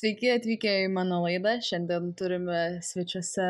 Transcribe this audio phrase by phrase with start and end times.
[0.00, 1.58] Sveiki atvykę į mano laidą.
[1.60, 3.44] Šiandien turime svečiuose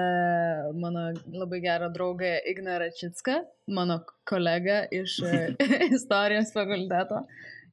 [0.82, 3.36] mano labai gerą draugą Igną Račitską,
[3.78, 5.14] mano kolegą iš
[5.98, 7.20] istorijos fakulteto.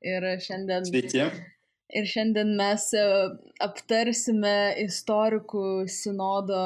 [0.05, 1.23] Ir šiandien, Sveiki.
[1.89, 3.05] ir šiandien mes e,
[3.65, 4.53] aptarsime
[4.83, 6.61] istorikų sinodo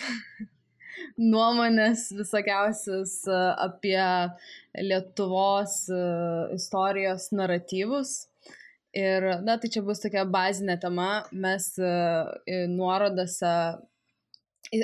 [1.34, 4.00] nuomonės visokiausias e, apie
[4.80, 6.02] Lietuvos e,
[6.56, 8.16] istorijos naratyvus.
[8.96, 11.10] Ir, na, tai čia bus tokia bazinė tema.
[11.32, 12.30] Mes uh,
[12.72, 13.52] nuorodose,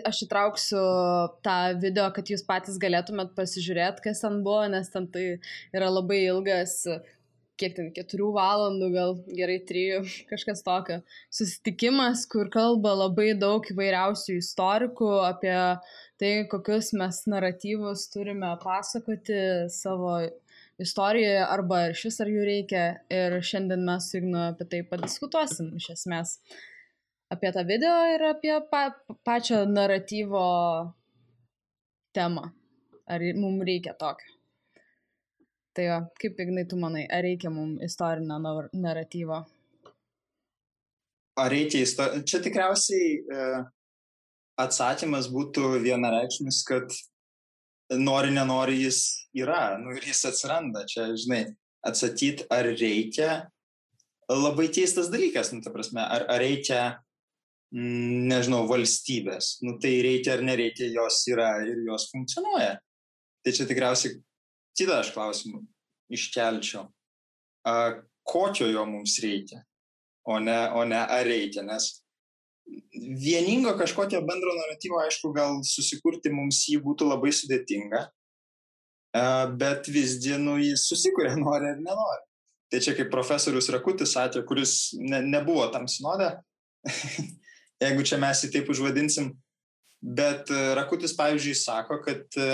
[0.05, 0.85] aš įtrauksiu
[1.45, 5.25] tą video, kad jūs patys galėtumėt pasižiūrėti, kas ten buvo, nes ten tai
[5.77, 6.83] yra labai ilgas,
[7.61, 10.01] kiek ten, keturių valandų, gal gerai trijų,
[10.33, 11.01] kažkas tokio.
[11.33, 15.57] Susitikimas, kur kalba labai daug įvairiausių istorikų apie
[16.21, 19.41] tai, kokius mes naratyvus turime pasakoti
[19.73, 20.19] savo
[20.79, 22.85] istorijoje arba iš vis ar jų reikia.
[23.13, 26.37] Ir šiandien mes su Ignu apie tai padiskutuosim iš esmės.
[27.33, 28.87] Apie tą video ir apie pa,
[29.27, 30.45] pačią naratyvo
[32.15, 32.51] temą.
[33.11, 34.31] Ar mums reikia tokio.
[35.75, 38.39] Tai jo, kaip Ignai tu manai, ar reikia mums istorinio
[38.73, 39.41] naratyvo?
[41.43, 42.23] Ar reikia istorinio?
[42.31, 43.49] Čia tikriausiai e,
[44.63, 46.95] atsakymas būtų vienareikšmis, kad
[47.99, 49.03] nori, nenori jis
[49.37, 50.85] yra, nu ir jis atsiranda.
[50.91, 51.45] Čia, žinai,
[51.85, 53.31] atsakyti, ar reikia,
[54.31, 56.81] labai keistas dalykas, nu, ta prasme, ar, ar reikia,
[57.75, 62.79] mm, nežinau, valstybės, nu tai reikia ar nereikia, jos yra ir jos funkcionuoja.
[63.45, 64.17] Tai čia tikriausiai
[64.79, 65.61] kitą aš klausimą
[66.15, 66.89] iškelčiau.
[67.69, 67.75] A,
[68.25, 69.61] kokio jo mums reikia,
[70.25, 71.91] o ne, o ne ar reikia, nes
[73.21, 78.07] vieningo kažkokio bendro naratyvo, aišku, gal susikurti mums jį būtų labai sudėtinga,
[79.59, 82.23] bet visgi, nu, jis susikuria, nori ar nenori.
[82.73, 86.33] Tai čia kaip profesorius Rakutis sakė, kuris ne, nebuvo tam sinode,
[87.85, 89.31] jeigu čia mes jį taip užvadinsim,
[90.03, 92.49] bet e, Rakutis, pavyzdžiui, sako, kad e,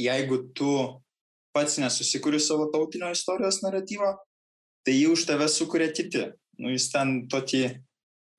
[0.00, 0.72] jeigu tu
[1.54, 4.10] pats nesusikuri savo tautinio istorijos naratyvo,
[4.84, 6.26] tai jį už tave sukuria kiti.
[6.60, 7.62] Nu, jis ten tokį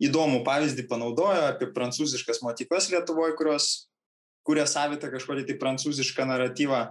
[0.03, 3.87] įdomų pavyzdį panaudojo apie prancūziškas mokyklas Lietuvoje, kurios
[4.47, 6.85] kuria savitą kažkokį tai prancūzišką naratyvą.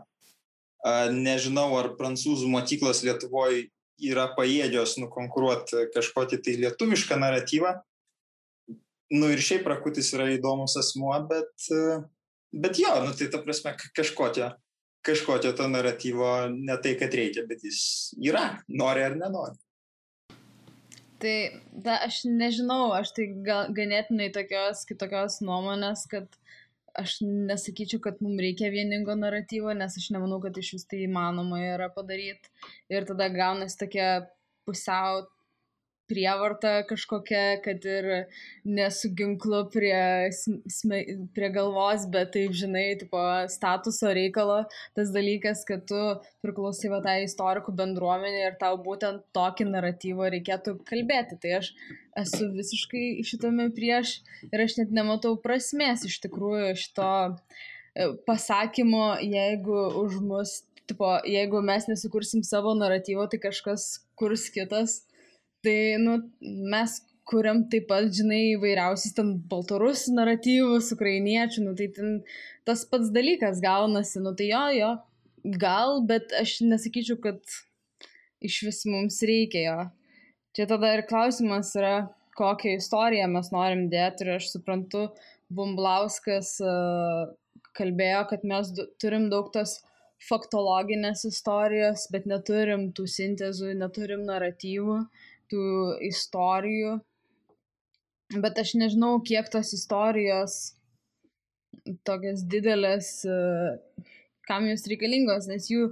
[1.17, 3.65] Nežinau, ar prancūzų mokyklos Lietuvoje
[4.03, 7.73] yra pajėgios nukonkuruoti kažkokį tai lietuvišką naratyvą.
[9.17, 11.69] Nu ir šiaip Rakutis yra įdomus asmuo, bet,
[12.53, 14.51] bet jo, nu tai ta prasme kažkokio,
[15.07, 19.57] kažkokio to naratyvo ne tai, kad reikia, bet jis yra, nori ar nenori.
[21.23, 21.37] Tai
[21.73, 26.27] da, aš nežinau, aš tai gal, ganėtinai tokios kitokios nuomonės, kad
[26.99, 31.61] aš nesakyčiau, kad mums reikia vieningo naratyvo, nes aš nemanau, kad iš vis tai įmanoma
[31.75, 32.53] yra padaryti.
[32.93, 34.11] Ir tada gaunasi tokia
[34.67, 35.25] pusiau
[36.09, 38.09] prievarta kažkokia, kad ir
[38.65, 41.01] nesu ginklu prie, sme,
[41.35, 43.21] prie galvos, bet taip, žinai, tipo
[43.53, 44.63] statuso reikalo,
[44.97, 46.03] tas dalykas, kad tu
[46.45, 51.41] priklausai va tą istorikų bendruomenį ir tau būtent tokį naratyvą reikėtų kalbėti.
[51.43, 51.73] Tai aš
[52.23, 59.83] esu visiškai šitame prieš ir aš net nematau prasmės iš tikrųjų šito e, pasakymo, jeigu
[60.05, 60.57] už mus,
[60.87, 65.03] tipo, jeigu mes nesukursim savo naratyvo, tai kažkas kurs kitas
[65.65, 66.19] Tai, nu,
[66.73, 72.21] mes kuriam taip pat, žinai, įvairiausius ten baltarusių naratyvus, ukrainiečių, nu, tai ten
[72.69, 74.91] tas pats dalykas gaunasi, nu, tai jo, jo,
[75.63, 77.41] gal, bet aš nesakyčiau, kad
[78.47, 79.81] iš vis mums reikia jo.
[80.57, 81.97] Čia tada ir klausimas yra,
[82.39, 85.09] kokią istoriją mes norim dėti ir aš suprantu,
[85.47, 87.29] Bumblauskas uh,
[87.79, 89.79] kalbėjo, kad mes turim daug tos
[90.27, 95.03] faktologinės istorijos, bet neturim tų sintezų, neturim naratyvų
[95.53, 95.67] tų
[96.09, 96.97] istorijų,
[98.43, 100.77] bet aš nežinau, kiek tos istorijos
[102.07, 103.11] tokias didelės,
[104.47, 105.91] kam jos reikalingos, nes jų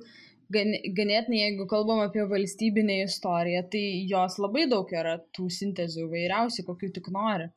[0.54, 6.90] ganėtinai, jeigu kalbam apie valstybinę istoriją, tai jos labai daug yra tų sintezių vairiausių, kokių
[6.98, 7.48] tik nori.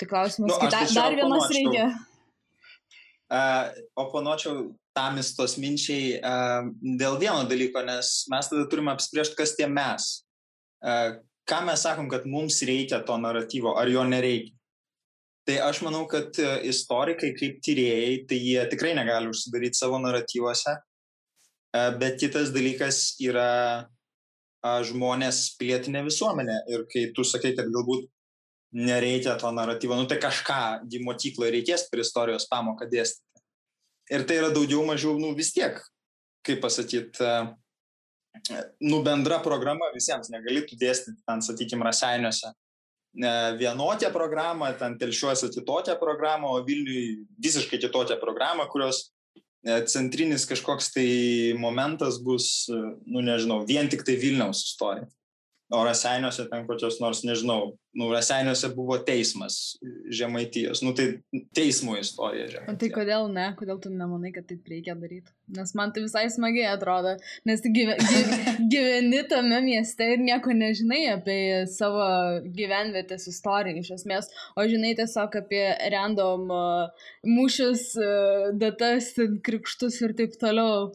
[0.00, 1.90] Tai klausimas, nu, kai dar, dar vienas reikia.
[3.32, 6.66] Uh, oponuočiau tamistos minčiai uh,
[7.00, 10.18] dėl vieno dalyko, nes mes tada turime apspriežti, kas tie mes
[10.82, 14.54] ką mes sakom, kad mums reikia to naratyvo, ar jo nereikia.
[15.46, 20.76] Tai aš manau, kad e, istorikai kaip tyrėjai, tai jie tikrai negali užsidaryti savo naratyvuose,
[21.98, 23.88] bet kitas dalykas yra
[24.62, 26.60] žmonės pilietinė visuomenė.
[26.70, 28.06] Ir kai tu sakai, kad galbūt
[28.72, 33.42] nereikia to naratyvo, nu tai kažką į mokyklą reikės per istorijos pamoką dėstyti.
[34.12, 35.76] Ir tai yra daugiau mažiau, nu vis tiek,
[36.46, 37.26] kaip pasakyti,
[38.80, 42.52] nu, bendra programa visiems, negalėtų dėstyti ten, sakykime, raseiniuose.
[43.60, 49.10] Vienokią programą, ten telšiuosi kitokią programą, o Vilniui visiškai kitokią programą, kurios
[49.66, 51.08] e, centrinis kažkoks tai
[51.60, 55.10] momentas bus, e, nu nežinau, vien tik tai Vilniaus istorija
[55.72, 59.78] o raseiniuose ten kokios nors, nežinau, nu, raseiniuose buvo teismas
[60.12, 61.06] žemaitijos, nu tai
[61.56, 62.76] teismo istorija žemaitijos.
[62.76, 65.32] O tai kodėl ne, kodėl tu nemanai, kad taip reikia daryti?
[65.56, 67.14] Nes man tai visai smagiai atrodo,
[67.48, 71.40] nes tu gyve, gyve, gyveni tame mieste ir nieko nežinai apie
[71.72, 72.04] savo
[72.60, 75.64] gyvenvietės istoriją iš esmės, o žinai tiesiog apie
[75.94, 79.14] random uh, mūšius, uh, datas,
[79.44, 80.92] krikštus ir taip toliau.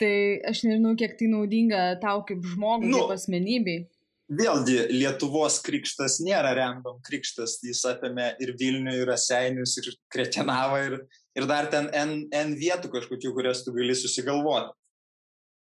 [0.00, 0.16] Tai
[0.48, 3.82] aš nežinau, kiek tai naudinga tau kaip žmogui, nu, kaip asmenybei
[4.30, 10.98] vėlgi Lietuvos krikštas nėra random krikštas, jis apėmė ir Vilnių, ir Raseinius, ir Kretenavą, ir,
[11.38, 14.76] ir dar ten N, N vietų kažkokių, kurias tu gali susigalvoti.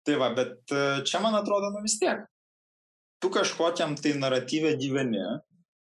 [0.07, 2.23] Tai va, bet e, čia man atrodo, nu vis tiek,
[3.23, 5.23] tu kažkokiam tai naratyvę gyveni,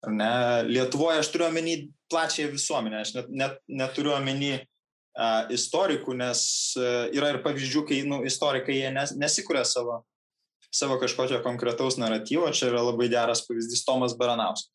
[0.04, 0.34] ar ne?
[0.70, 6.42] Lietuvoje aš turiu omeny plačiai visuomenę, aš net, net, neturiu omeny uh, istorikų, nes
[6.80, 10.04] uh, yra ir pavyzdžių, kai nu, istorikai jie nes, nesikuria savo
[10.74, 12.50] savo kažkokio konkretaus naratyvo.
[12.52, 14.72] Čia yra labai geras pavyzdys Tomas Baranauskas,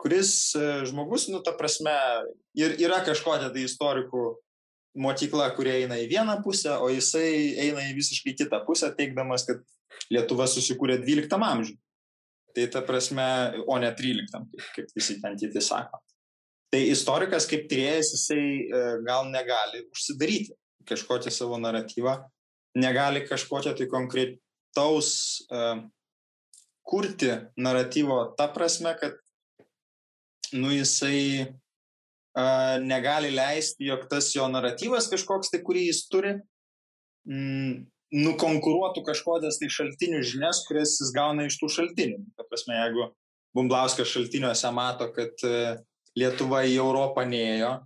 [0.00, 1.94] kuris e, žmogus, nu, ta prasme,
[2.58, 4.24] ir yra kažkokia tai istorikų
[5.00, 7.30] mokykla, kurie eina į vieną pusę, o jisai
[7.66, 9.62] eina į visiškai kitą pusę, teikdamas, kad
[10.10, 11.78] Lietuva susikūrė 12 amžiuje.
[12.54, 13.24] Tai ta prasme,
[13.70, 14.40] o ne 13,
[14.74, 16.00] kaip, visi ten kiti sako.
[16.70, 20.54] Tai istorikas kaip tyrėjas, jisai e, gal negali užsidaryti
[20.86, 22.16] kažkokią savo naratyvą,
[22.78, 24.38] negali kažkokią tai konkret,
[24.76, 25.80] taus uh,
[26.86, 29.16] kurti naratyvo ta prasme, kad
[30.52, 36.34] nu, jisai uh, negali leisti, jog tas jo naratyvas kažkoks, tai kurį jis turi,
[37.28, 37.84] mm,
[38.24, 42.24] nukonkuruotų kažkokias tai šaltinių žinias, kurias jis gauna iš tų šaltinių.
[42.34, 43.12] Ta prasme, jeigu
[43.54, 45.78] Bumblauskas šaltiniuose mato, kad uh,
[46.18, 47.76] Lietuva į Europą neėjo,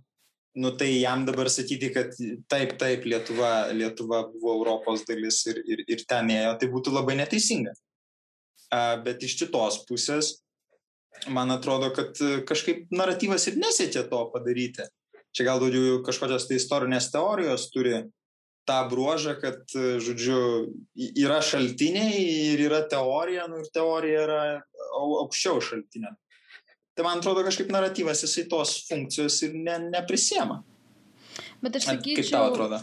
[0.55, 2.15] nu tai jam dabar sakyti, kad
[2.47, 7.17] taip, taip, Lietuva, Lietuva buvo Europos dalis ir, ir, ir ten ėjo, tai būtų labai
[7.19, 7.75] neteisinga.
[9.03, 10.31] Bet iš kitos pusės,
[11.27, 12.15] man atrodo, kad
[12.47, 14.87] kažkaip naratyvas ir nesiekia to padaryti.
[15.35, 18.05] Čia gal daugiau kažkokios tai istorinės teorijos turi
[18.65, 20.39] tą bruožą, kad, žodžiu,
[20.95, 22.21] yra šaltiniai
[22.53, 24.39] ir yra teorija, nu ir teorija yra
[24.95, 26.15] aukščiau šaltinio.
[26.95, 30.61] Tai man atrodo, kažkaip naratyvas jisai tos funkcijos ir ne, neprisėma.
[31.63, 32.21] Bet aš sakyčiau.
[32.21, 32.79] Kaip tau atrodo?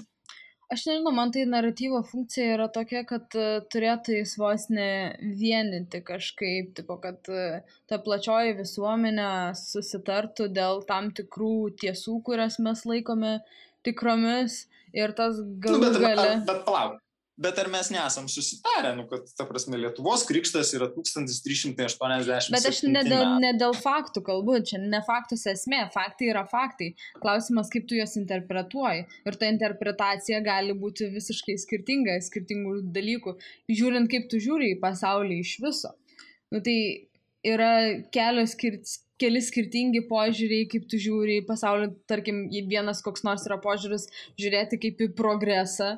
[0.72, 4.86] Aš nežinau, man tai naratyvo funkcija yra tokia, kad uh, turėtų jis vos ne
[5.20, 9.26] vieninti kažkaip, tipo, kad uh, ta plačioji visuomenė
[9.58, 13.34] susitartų dėl tam tikrų tiesų, kurias mes laikome
[13.84, 14.62] tikromis
[14.96, 16.28] ir tas galų nu, bet, gale.
[16.30, 16.96] Bet, bet palauk,
[17.40, 22.50] Bet ar mes nesam susitarę, nu, kad, ta prasme, Lietuvos krikštas yra 1380.
[22.52, 26.90] Bet aš ne dėl, ne dėl faktų kalbu, čia ne faktus esmė, faktai yra faktai.
[27.22, 29.06] Klausimas, kaip tu juos interpretuoji.
[29.24, 33.38] Ir ta interpretacija gali būti visiškai skirtinga, skirtingų dalykų,
[33.72, 35.94] žiūrint, kaip tu žiūri į pasaulį iš viso.
[36.52, 36.76] Nu, tai
[37.48, 37.72] yra
[38.12, 43.60] kelios skirtingos keli skirtingi požiūriai, kaip tu žiūri į pasaulį, tarkim, vienas koks nors yra
[43.62, 44.08] požiūris
[44.40, 45.92] žiūrėti kaip į progresą,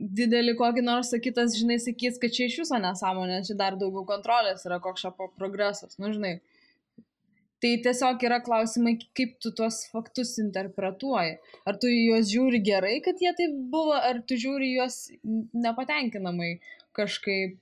[0.00, 4.64] didelį kokį nors, kitas, žinai, sakys, kad čia iš viso nesąmonė, čia dar daugiau kontrolės
[4.68, 6.38] yra koks čia progresas, nu žinai.
[7.60, 11.34] Tai tiesiog yra klausimai, kaip tu tuos faktus interpretuoji.
[11.68, 15.02] Ar tu juos žiūri gerai, kad jie taip buvo, ar tu žiūri juos
[15.52, 16.54] nepatenkinamai
[16.96, 17.60] kažkaip.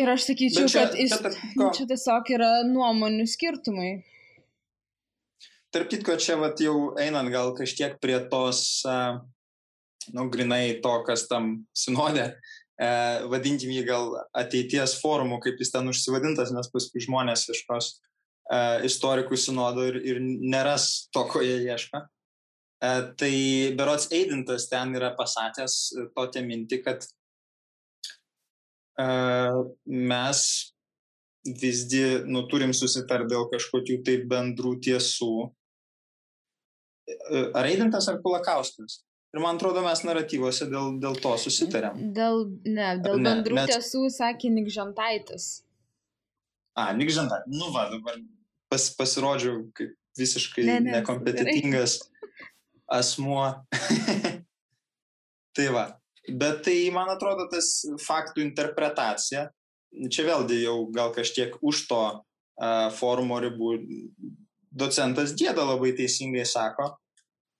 [0.00, 3.92] Ir aš sakyčiau, čia, kad is, čia, čia tiesiog yra nuomonių skirtumai.
[5.74, 9.20] Tarp kitko, čia vat, jau einant gal kažkiek prie tos uh,
[10.12, 12.26] nu, grinai to, kas tam sinodė,
[12.80, 12.88] e,
[13.30, 18.58] vadinkim jį gal ateities forumų, kaip jis ten užsivadintas, nes paskui žmonės ieškos e,
[18.90, 22.04] istorikų sinodo ir, ir neras to, ko jie ieško.
[22.84, 23.34] E, tai
[23.78, 25.80] Berots Eidintas ten yra pasakęs
[26.16, 27.08] tokią mintį, kad
[29.00, 29.08] e,
[29.86, 30.44] mes
[31.44, 35.32] visgi nu, turim susitar dėl kažkokių tai bendrų tiesų.
[37.08, 39.02] E, ar Eidintas ar Kulakauskas?
[39.34, 41.98] Ir man atrodo, mes naratyvose dėl, dėl to susitarėm.
[42.14, 43.72] Dėl, ne, dėl ne, bendrų nes...
[43.72, 45.48] tiesų sakė Nikžantaitis.
[46.78, 47.50] A, Nikžantaitis.
[47.50, 48.20] Nu, va, dabar
[48.70, 51.98] pas, pasirodžiau kaip visiškai ne, ne, nekompetitingas
[53.00, 53.48] asmuo.
[55.58, 55.88] tai va.
[56.30, 57.74] Bet tai, man atrodo, tas
[58.06, 59.48] faktų interpretacija,
[60.14, 63.74] čia vėlgi jau gal kažkiek už to uh, forumo ribų
[64.74, 66.94] docentas Gėda labai teisingai sako,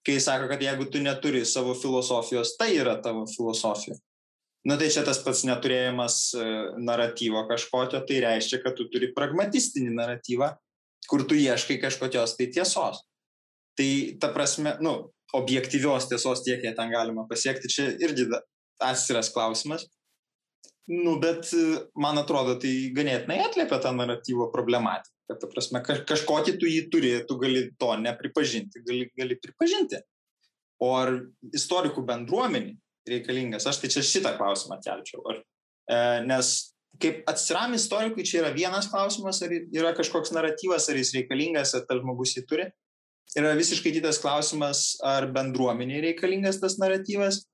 [0.05, 3.97] kai sako, kad jeigu tu neturi savo filosofijos, tai yra tavo filosofija.
[4.65, 6.45] Nu tai čia tas pats neturėjimas e,
[6.81, 10.55] naratyvo kažkokio, tai reiškia, kad tu turi pragmatistinį naratyvą,
[11.09, 13.03] kur tu ieškai kažkokios tai tiesos.
[13.77, 13.91] Tai
[14.23, 14.95] ta prasme, nu,
[15.37, 18.29] objektyvios tiesos tiek, kiek ten galima pasiekti, čia irgi
[18.81, 19.85] atskiras klausimas.
[20.89, 21.65] Nu, bet e,
[22.01, 25.14] man atrodo, tai ganėtinai atliepia tą naratyvo problematiką.
[25.25, 30.03] Kad, ta prasme, kažkokį tu jį turi, tu gali to nepripažinti, gali, gali pripažinti.
[30.85, 31.15] O ar
[31.57, 32.77] istorikų bendruomeniai
[33.09, 33.65] reikalingas?
[33.71, 35.23] Aš tai čia šitą klausimą kelčiau.
[35.33, 35.41] Ar,
[35.89, 36.53] e, nes
[37.01, 41.87] kaip atsiram istorikui čia yra vienas klausimas, ar yra kažkoks naratyvas, ar jis reikalingas, ar
[41.89, 42.69] tas žmogus jį turi.
[43.35, 47.47] Yra visiškai kitas klausimas, ar bendruomeniai reikalingas tas naratyvas.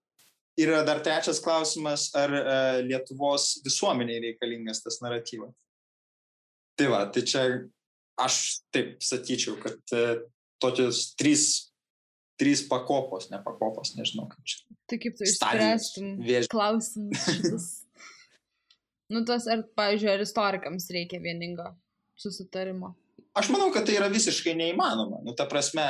[0.60, 2.42] Yra dar trečias klausimas, ar e,
[2.88, 5.54] Lietuvos visuomeniai reikalingas tas naratyvas.
[6.80, 7.42] Tai va, tai čia
[8.20, 8.36] aš
[8.72, 10.04] taip sakyčiau, kad e,
[10.62, 11.50] tokios trys
[12.40, 14.62] trys pakopos, ne pakopos, nežinau kaip čia.
[14.88, 16.14] Tai kaip tu išspręstum
[16.48, 17.66] klausimus šitus?
[19.12, 21.68] nu, tas, ar, pavyzdžiui, ar istorikams reikia vieningo
[22.20, 22.94] susitarimo?
[23.36, 25.20] Aš manau, kad tai yra visiškai neįmanoma.
[25.26, 25.84] Nu, ta prasme,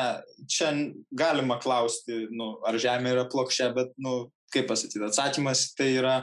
[0.50, 0.74] čia
[1.16, 6.16] galima klausti, nu, ar Žemė yra plokščia, bet, nu, kaip pasakyti, atsakymas tai yra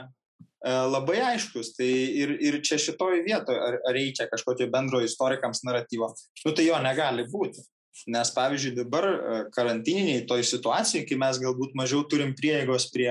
[0.66, 1.72] labai aiškus.
[1.78, 6.10] Tai ir, ir čia šitoje vietoje, ar, ar reikia kažkokio bendro istorikams naratyvo,
[6.44, 7.62] nu, tai jo negali būti.
[8.06, 13.10] Nes pavyzdžiui dabar e, karantininiai toj situacijai, kai mes galbūt mažiau turim prieigos prie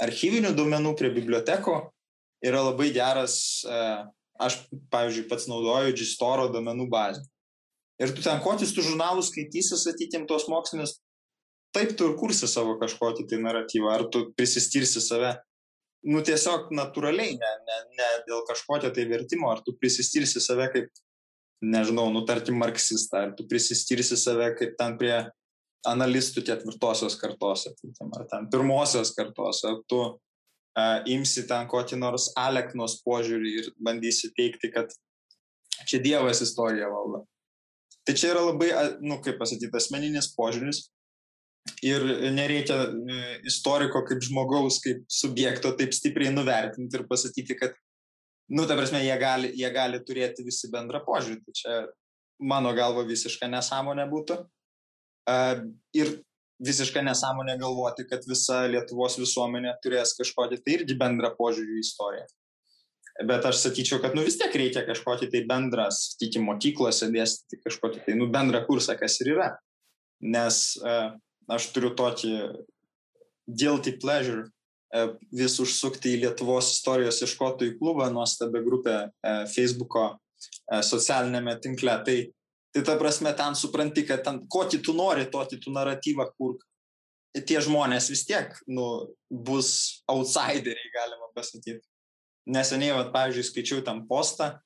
[0.00, 1.76] archyvinių duomenų, prie biblioteko,
[2.42, 3.82] yra labai geras, e,
[4.40, 7.22] aš pavyzdžiui pats naudoju Gistoro duomenų bazę.
[8.00, 10.96] Ir tu ten kotis tų žurnalų skaitysi, sakykim, tos mokslinės,
[11.76, 15.34] taip tu ir kursi savo kažkokį tai naratyvą, ar tu prisistirsi save,
[16.08, 21.02] nu tiesiog natūraliai, ne, ne, ne dėl kažkokio tai vertimo, ar tu prisistirsi save kaip
[21.60, 25.14] nežinau, nu, tarkim, marksistą, ar tu prisistirsi save kaip ten prie
[25.88, 32.30] analistų ketvirtosios kartos, atvykim, ar ten pirmosios kartos, ar tu uh, imsi ten kokį nors
[32.40, 34.92] Aleknos požiūrį ir bandysi teikti, kad
[35.88, 37.24] čia Dievas istoriją valdo.
[38.04, 38.70] Tai čia yra labai,
[39.04, 40.86] nu, kaip pasakyti, asmeninis požiūris
[41.84, 47.76] ir nereikia e, istoriko kaip žmogaus, kaip subjekto taip stipriai nuvertinti ir pasakyti, kad
[48.50, 51.40] nu, ta prasme, jie gali, jie gali turėti visi bendrą požiūrį.
[51.46, 51.76] Tai čia
[52.40, 54.40] mano galva visiška nesąmonė būtų.
[55.30, 55.62] Uh,
[55.94, 56.16] ir
[56.64, 62.26] visiška nesąmonė galvoti, kad visa Lietuvos visuomenė turės kažkokį tai irgi bendrą požiūrį į istoriją.
[63.28, 68.04] Bet aš sakyčiau, kad nu vis tiek reikia kažkokį tai bendrą, sakykime, mokyklose dėstyti kažkokį
[68.06, 69.50] tai nu, bendrą kursą, kas ir yra.
[70.24, 71.12] Nes uh,
[71.50, 72.34] aš turiu tokį
[73.50, 74.46] guilty pleasure
[74.90, 75.02] E,
[75.38, 81.94] vis užsukti į Lietuvos istorijos ieškotojų klubą, nuostabią grupę e, Facebook'o e, socialinėme tinkle.
[82.06, 82.16] Tai,
[82.74, 86.66] tai ta prasme, ten supranti, kad ten, kokį tu nori, tokį tu naratyvą kurk.
[87.46, 88.88] Tie žmonės vis tiek nu,
[89.30, 91.86] bus outsideriai, galima pasakyti.
[92.50, 94.56] Neseniai, vat, pavyzdžiui, skaičiau tam postą,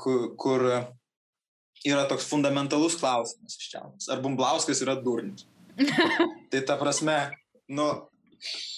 [0.00, 0.64] kur, kur
[1.86, 4.10] yra toks fundamentalus klausimas iškeltas.
[4.10, 5.46] Ar Bumblauskas yra durnius?
[6.52, 7.18] Tai ta prasme,
[7.72, 7.86] nu,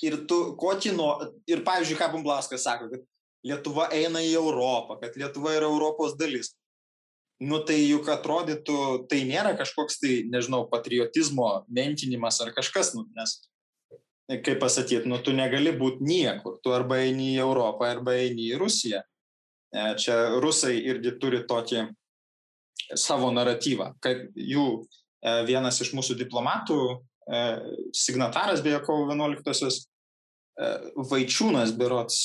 [0.05, 1.11] Ir tu, kokį nuo...
[1.49, 3.05] Ir pavyzdžiui, ką Bumblauskas sako, kad
[3.45, 6.55] Lietuva eina į Europą, kad Lietuva yra Europos dalis.
[7.43, 8.77] Nu tai juk atrodytų,
[9.11, 13.35] tai nėra kažkoks tai, nežinau, patriotizmo menkinimas ar kažkas, nu, nes,
[14.31, 18.61] kaip pasakyti, nu tu negali būti niekur, tu arba eini į Europą, arba eini į
[18.63, 19.03] Rusiją.
[19.75, 21.89] E, čia rusai irgi turi tokį
[23.01, 24.69] savo naratyvą, kad jų
[25.49, 26.79] vienas iš mūsų diplomatų
[27.25, 27.61] E,
[27.93, 30.67] signataras beje kovo 11-osios e,
[31.09, 32.19] Vaičiūnas Berots,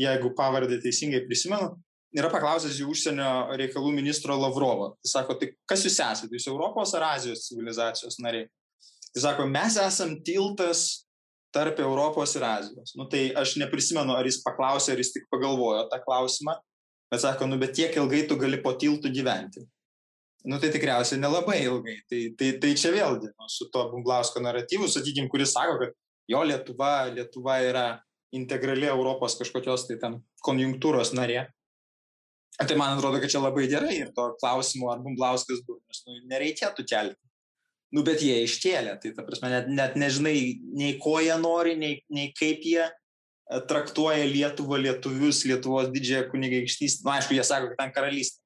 [0.00, 1.74] jeigu pavardė teisingai prisimenu,
[2.16, 4.94] yra paklausęs jų užsienio reikalų ministro Lavrovo.
[5.04, 8.48] Jis sako, tai kas jūs esate, jūs Europos ar Azijos civilizacijos nariai?
[9.12, 11.04] Jis sako, mes esam tiltas
[11.52, 12.94] tarp Europos ir Azijos.
[12.96, 16.56] Nu, tai aš neprisimenu, ar jis paklausė, ar jis tik pagalvojo tą klausimą,
[17.12, 19.66] bet sako, nu, bet tiek ilgai tu gali po tiltų gyventi.
[20.44, 21.98] Nu tai tikriausiai nelabai ilgai.
[22.08, 25.96] Tai, tai, tai čia vėlgi nu, su to Bunglausko naratyvu, sakykime, kuris sako, kad
[26.30, 27.86] jo Lietuva, Lietuva yra
[28.32, 31.48] integrali Europos kažkokios tai ten konjunktūros narė.
[32.60, 36.84] Tai man atrodo, kad čia labai gerai ir to klausimo, ar Bumblauskas durnius, nu, nereikėtų
[36.88, 37.20] kelti.
[37.90, 40.36] Nu, bet jie iškėlė, tai ta prasme, net, net nežinai
[40.78, 42.92] nei ko jie nori, nei, nei kaip jie e,
[43.70, 47.02] traktuoja Lietuvą, lietuvius, Lietuvos didžiąją kunigaikštystę.
[47.02, 48.39] Na, nu, aišku, jie sako, kad ten karalystė.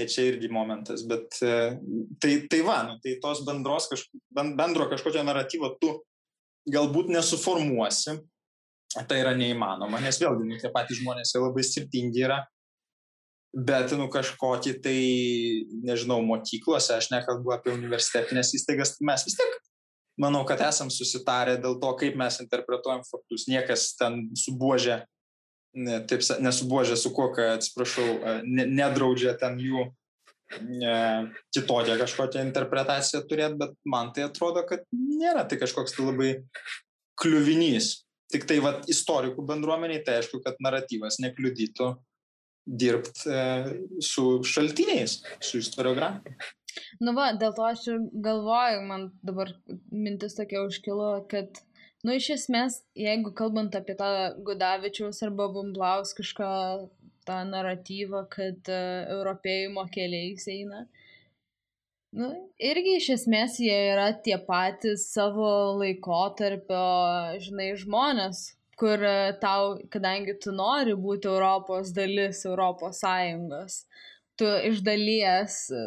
[0.00, 1.56] Tai čia irgi momentas, bet e,
[2.22, 5.90] tai, tai va, nu, tai tos bendros, kažk, bendro kažkokio naratyvo tu
[6.72, 8.14] galbūt nesuformuosi,
[8.96, 12.38] tai yra neįmanoma, nes vėlgi nu, tie patys žmonės labai skirtingi yra,
[13.52, 14.96] bet nu, kažkokį tai,
[15.84, 19.60] nežinau, mokyklose, aš nekalbu apie universitetinės įstaigas, mes vis tiek
[20.20, 23.50] manau, kad esam susitarę dėl to, kaip mes interpretuojam faktus.
[23.52, 25.02] Niekas ten subuožė,
[25.76, 28.06] ne, taip nesubuožė su kokia, atsiprašau,
[28.46, 29.86] ne, nedraudžia ten jų
[30.66, 36.30] ne, kitokią kažkokią interpretaciją turėti, bet man tai atrodo, kad nėra tai kažkoks tai labai
[37.20, 38.00] kliuvinys.
[38.30, 41.90] Tik tai vat, istorikų bendruomeniai, tai aišku, kad naratyvas nekliudytų
[42.70, 43.40] dirbti e,
[44.04, 46.36] su šaltiniais, su istoriografija.
[47.02, 49.50] Nu va, dėl to aš ir galvoju, man dabar
[49.90, 51.58] mintis tokia užkilo, kad,
[52.04, 54.10] nu, iš esmės, jeigu kalbant apie tą
[54.46, 56.50] Gudavičiaus arba Bumblauskišką
[57.28, 60.86] tą naratyvą, kad uh, europėjimo keliais eina,
[62.18, 62.28] Nu,
[62.58, 66.80] irgi iš esmės jie yra tie patys savo laikotarpio,
[67.44, 68.40] žinai, žmonės,
[68.80, 73.84] kur e, tau, kadangi tu nori būti Europos dalis, Europos Sąjungos,
[74.34, 75.84] tu iš dalies e,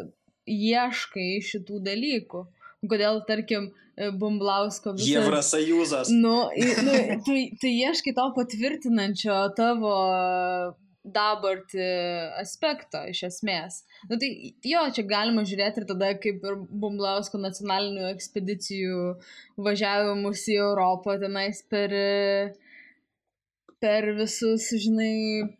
[0.48, 2.44] ieškai šitų dalykų.
[2.88, 5.10] Kodėl, tarkim, e, Bumblausko visas...
[5.10, 6.12] Jevrasajūzas.
[6.14, 6.36] Nu,
[6.86, 6.94] nu,
[7.26, 9.98] tu, tu ieškai to patvirtinančio tavo
[11.04, 11.86] dabartį
[12.40, 13.82] aspekto iš esmės.
[14.08, 14.30] Nu, tai
[14.64, 19.10] jo, čia galima žiūrėti ir tada kaip ir Bumblausko nacionalinių ekspedicijų
[19.66, 21.92] važiavimus į Europą tenais per,
[23.84, 25.52] per visus, žinai,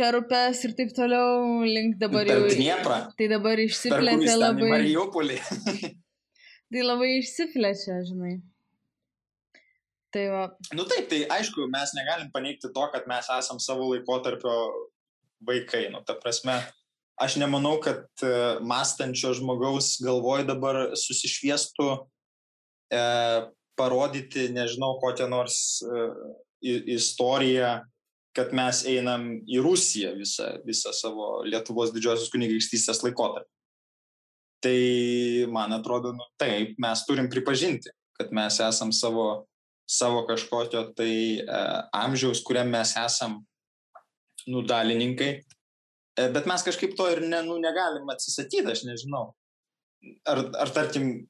[0.00, 2.42] per upes ir taip toliau link dabar jau.
[2.48, 3.00] Dnieprą.
[3.20, 4.72] Tai dabar išsiplėtė labai.
[4.78, 5.40] Mariupolį.
[6.72, 8.38] tai labai išsiplėtė, žinai.
[10.14, 10.44] Tai va.
[10.72, 14.54] Nu taip, tai aišku, mes negalim paneigti to, kad mes esam savo laikotarpio
[15.44, 15.88] vaikai.
[15.92, 16.56] Nu, ta prasme,
[17.20, 18.32] aš nemanau, kad e,
[18.64, 21.90] mąstančio žmogaus galvoj dabar susišviestų
[22.94, 23.02] e,
[23.78, 26.08] parodyti, nežinau, kokią nors e,
[26.96, 27.76] istoriją,
[28.38, 33.57] kad mes einam į Rusiją visą, visą savo Lietuvos didžiosios kunigaikštystės laikotarpį.
[34.64, 34.78] Tai
[35.54, 39.28] man atrodo, nu, taip, mes turim pripažinti, kad mes esam savo
[39.88, 41.60] savo kažkokio tai e,
[41.92, 43.38] amžiaus, kuriam mes esam
[44.46, 45.30] nudalininkai.
[46.18, 49.30] E, bet mes kažkaip to ir ne, nu, negalim atsisakyti, aš nežinau.
[50.28, 51.24] Ar, ar tarkim,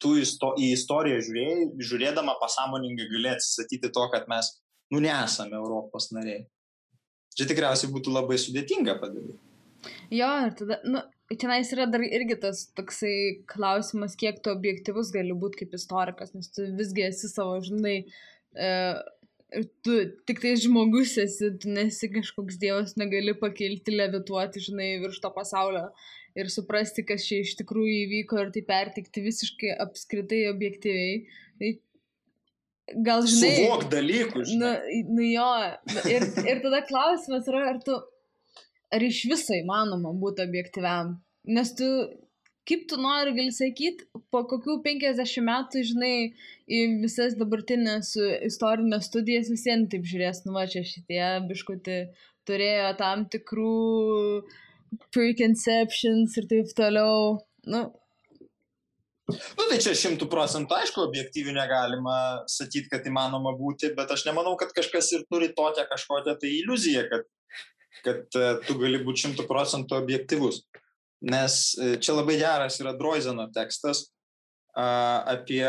[0.00, 4.52] tu isto, į istoriją žiūrėjai, žiūrėdama pasąmoningai gali atsisakyti to, kad mes,
[4.94, 6.44] nu, nesame Europos nariai.
[7.34, 9.40] Čia tikriausiai būtų labai sudėtinga padaryti.
[10.14, 11.02] Jo, ir tada, nu,
[11.40, 16.50] Tenais yra dar irgi tas toksai klausimas, kiek tu objektivus gali būti kaip istorikas, nes
[16.52, 17.96] tu visgi esi savo, žinai,
[18.54, 18.70] e,
[19.86, 19.96] tu
[20.28, 25.86] tik tai žmogus esi, tu nesi kažkoks dievas, negali pakilti, levituoti, žinai, virš to pasaulio
[26.34, 31.20] ir suprasti, kas čia iš tikrųjų įvyko ir tai pertikti visiškai apskritai objektyviai.
[31.60, 31.70] Tai
[33.06, 33.52] gal žinai.
[33.60, 34.48] Suvok dalykų.
[34.50, 34.72] Žinai.
[35.06, 35.52] Nu, nu jo.
[36.10, 38.00] Ir, ir tada klausimas yra, ar tu
[38.94, 41.16] ar iš viso įmanoma būti objektyviam.
[41.44, 41.86] Nes tu,
[42.68, 46.12] kaip tu nori, gali sakyti, po kokių 50 metų, žinai,
[46.64, 48.14] į visas dabartinės
[48.48, 51.98] istorinės studijas visiems taip žiūrės, nu va čia šitie biškuti
[52.48, 53.74] turėjo tam tikrų
[55.12, 57.36] preconceptions ir taip toliau.
[57.68, 57.90] Nu,
[59.24, 62.16] Nu, tai čia šimtų procentų, aišku, objektyviai negalima
[62.50, 67.06] sakyti, kad įmanoma būti, bet aš nemanau, kad kažkas ir turi tokią kažkokią tai iliuziją,
[67.08, 67.24] kad
[68.04, 70.62] kad e, tu gali būti šimtų procentų objektivus.
[71.24, 74.08] Nes e, čia labai geras yra Droizeno tekstas
[74.74, 75.62] apie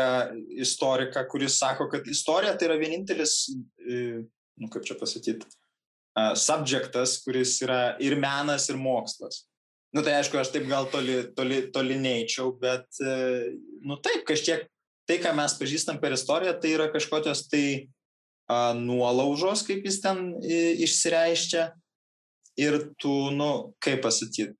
[0.58, 3.36] istoriką, kuris sako, kad istorija tai yra vienintelis,
[3.78, 3.98] e,
[4.58, 5.46] nu kaip čia pasakyti,
[6.34, 9.44] subjektas, kuris yra ir menas, ir mokslas.
[9.94, 12.98] Nu tai aišku, aš taip gal toli, toli, toli neįčiau, bet,
[13.86, 14.64] nu taip, kažkiek
[15.06, 17.66] tai, ką mes pažįstam per istoriją, tai yra kažkokios tai
[18.48, 21.68] a, nuolaužos, kaip jis ten išsireiškia,
[22.56, 23.50] ir tu, nu,
[23.84, 24.54] kaip pasakyti.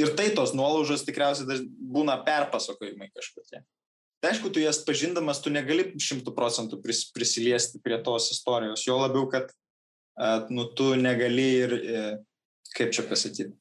[0.00, 3.62] Ir tai tos nuolaužos tikriausiai būna perpasakojimai kažkokie.
[4.24, 8.86] Tai aišku, tu jas pažindamas, tu negali šimtų procentų pris, prisiliesti prie tos istorijos.
[8.86, 9.52] Jo labiau, kad
[10.48, 12.02] nu, tu negali ir, e,
[12.74, 13.52] kaip čia pasakyti,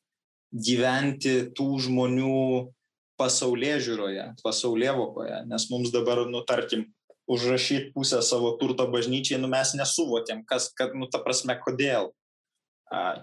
[0.54, 2.72] gyventi tų žmonių
[3.19, 5.39] pasaulyje žiūroje, pasaulyje vokoje.
[5.50, 6.88] Nes mums dabar, nu, tarkim,
[7.30, 12.12] užrašyti pusę savo turto bažnyčiai, nu, mes nesuvokėm, kas, kad, nu, ta prasme, kodėl.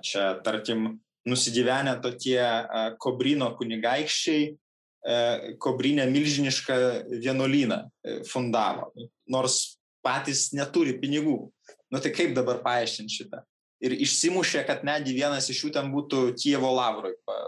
[0.05, 2.41] Čia, tarkim, nusigyvenę tokie
[3.01, 5.19] Kobrino kunigaikščiai, e,
[5.61, 6.79] Kobrinė milžinišką
[7.21, 8.91] vienuolyną e, fundavo,
[9.31, 11.39] nors patys neturi pinigų.
[11.91, 13.43] Nu tai kaip dabar paaiškinti šitą?
[13.85, 17.39] Ir išsimušė, kad netgi vienas iš jų ten būtų Kievo lavroj, pa,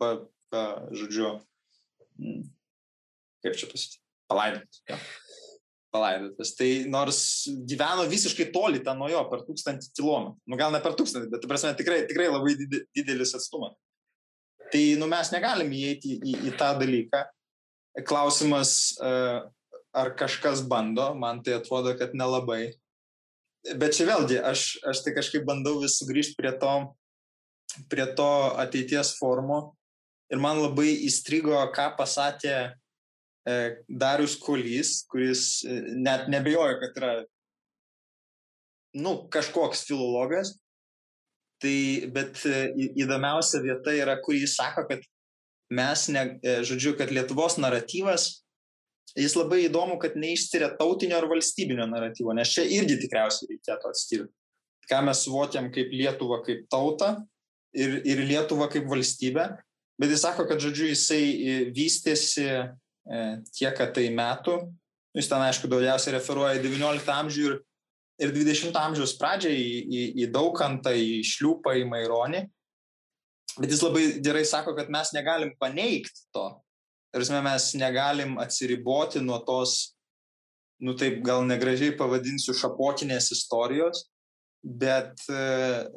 [0.00, 0.10] pa,
[0.52, 1.38] pa, žodžiu,
[3.44, 4.84] kaip čia pasakyti, palaidotas.
[4.88, 5.00] Ja
[5.94, 6.54] palaidotas.
[6.58, 7.20] Tai nors
[7.68, 10.38] gyveno visiškai toli ten nuo jo, per tūkstantį kilometrų.
[10.50, 13.76] Nu gal ne per tūkstantį, bet, prasme, tikrai, tikrai labai didelis atstumas.
[14.72, 17.22] Tai nu, mes negalim įeiti į, į, į tą dalyką.
[18.08, 22.76] Klausimas, ar kažkas bando, man tai atrodo, kad nelabai.
[23.78, 26.74] Bet čia vėlgi, aš, aš tai kažkaip bandau vis sugrįžti prie to,
[27.90, 29.74] prie to ateities formo.
[30.28, 32.68] Ir man labai įstrigo, ką pasakė e,
[33.88, 37.12] Darius Kolys, kuris e, net nebejoja, kad yra
[38.98, 40.56] nu, kažkoks filologas.
[41.62, 41.78] Tai,
[42.14, 42.66] bet e,
[43.02, 45.02] įdomiausia vieta yra, kur jis sako, kad
[45.74, 48.30] mes, ne, e, žodžiu, kad Lietuvos naratyvas
[49.16, 54.32] jis labai įdomu, kad neišskiria tautinio ar valstybinio naratyvo, nes čia irgi tikriausiai reikėtų atskirti.
[54.88, 57.14] Ką mes suvokiam kaip Lietuvą kaip tautą
[57.76, 59.48] ir, ir Lietuvą kaip valstybę,
[60.00, 62.60] bet jis sako, kad, žodžiu, jisai e, vystėsi e,
[63.54, 64.58] tiek tai metų,
[65.16, 67.58] jis ten, aišku, daugiausiai referuoja į XIX amžių ir,
[68.22, 72.44] ir XX amžiaus pradžią, į, į, į Daukantą, į Šliūpą, į Maironį.
[73.58, 76.50] Bet jis labai gerai sako, kad mes negalim paneigti to,
[77.12, 79.94] Tarsi mes negalim atsiriboti nuo tos,
[80.84, 84.04] nu taip gal negražiai pavadinsiu, šapokinės istorijos,
[84.62, 85.40] bet, e,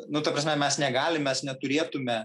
[0.08, 2.22] nu ta prasme, mes negalim, mes neturėtume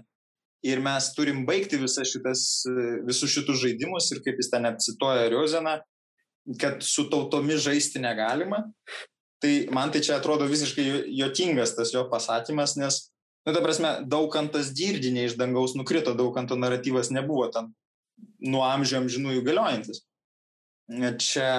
[0.65, 2.63] ir mes turim baigti šitas,
[3.05, 5.77] visus šitus žaidimus ir kaip jis ten apsitoja Riozeną,
[6.61, 8.63] kad su tautomis žaisti negalima.
[9.41, 13.03] Tai man tai čia atrodo visiškai jotingas tas jo pasakymas, nes,
[13.45, 17.69] nu, ta prasme, daugantas dirdinė iš dangaus nukrito, dauganto naratyvas nebuvo tam
[18.41, 20.01] nuo amžių amžinųjų galiojantis.
[21.21, 21.49] Čia,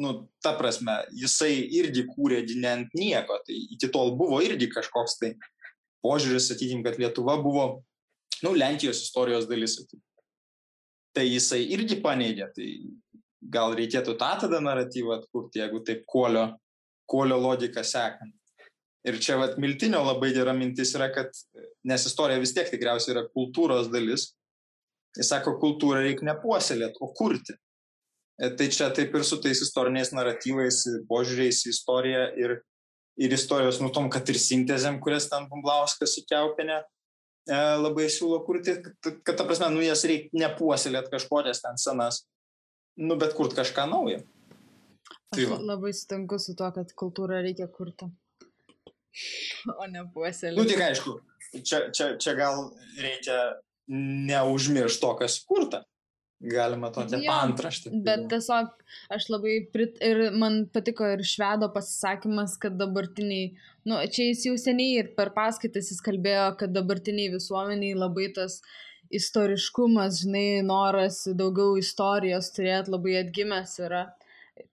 [0.00, 5.18] nu, ta prasme, jisai irgi kūrė ne ant nieko, tai iki tol buvo irgi kažkoks
[5.20, 5.34] tai
[6.06, 7.66] požiūris, sakykim, kad Lietuva buvo,
[8.44, 9.78] nu, Lenkijos istorijos dalis.
[11.16, 12.70] Tai jisai irgi paneigė, tai
[13.40, 16.50] gal reikėtų tą tada naratyvą atkurti, jeigu taip kuolio,
[17.08, 18.34] kuolio logiką sekant.
[19.06, 21.30] Ir čia vat Miltinio labai gera mintis yra, kad,
[21.86, 24.32] nes istorija vis tiek tikriausiai yra kultūros dalis,
[25.16, 27.56] Jis sako, kultūrą reikia nepuoselėti, o kurti.
[28.36, 32.58] E, tai čia taip ir su tais istoriniais naratyvais, požiūriais į istoriją ir,
[33.16, 36.84] ir istorijos, nu tom, kad ir sintezėm, kurias ten Bumblauskas įkiaupinė, e,
[37.46, 42.24] labai siūlo kurti, kad, ta prasme, nu jas reikia nepuoselėti kažkokias ten senas,
[42.98, 44.22] nu bet kurti kažką naujo.
[45.34, 48.08] Tai Aš labai sutinku su to, kad kultūrą reikia kurti,
[49.74, 50.58] o ne puoselėti.
[50.58, 51.16] Nu tik aišku,
[51.60, 53.38] čia, čia, čia gal reikia
[53.90, 55.84] neužmirš to, kas kurta.
[56.40, 57.90] Galima tokią ja, antraštę.
[58.04, 58.72] Bet tiesiog
[59.16, 59.96] aš labai prit...
[60.04, 63.54] ir man patiko ir švedo pasisakymas, kad dabartiniai,
[63.88, 68.58] nu, čia jis jau seniai ir per paskaitas jis kalbėjo, kad dabartiniai visuomeniai labai tas
[69.16, 74.04] istoriškumas, žinai, noras daugiau istorijos turėti labai atgimęs yra,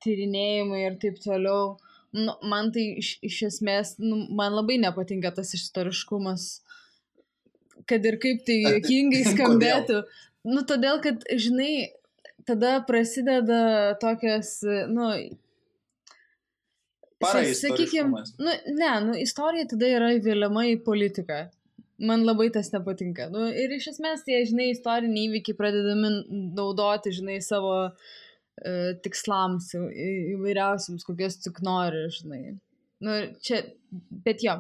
[0.04, 1.78] tyrinėjimai ir taip toliau.
[2.14, 6.52] Nu, man tai iš, iš esmės, nu, man labai nepatinka tas istoriškumas
[7.90, 10.04] kad ir kaip tai juokingai skambėtų.
[10.48, 11.94] Nu, todėl, kad, žinai,
[12.48, 14.58] tada prasideda tokias,
[14.92, 15.10] nu,
[17.24, 21.46] sakykime, nu, ne, nu, istorija tada yra įvėliama į politiką.
[22.04, 23.30] Man labai tas nepatinka.
[23.32, 26.10] Nu, ir iš esmės tie, žinai, istoriniai įvykiai pradedami
[26.58, 28.14] naudoti, žinai, savo uh,
[29.06, 32.58] tikslams įvairiausiams, kokias tik nori, žinai.
[33.04, 33.62] Nu, čia,
[34.26, 34.58] bet jo.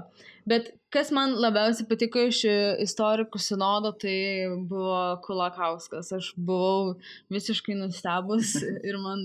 [0.49, 2.43] Bet kas man labiausiai patiko iš
[2.83, 4.15] istorikų sinodo, tai
[4.69, 6.11] buvo Kulakauskas.
[6.17, 6.95] Aš buvau
[7.33, 8.57] visiškai nustebus
[8.89, 9.23] ir man,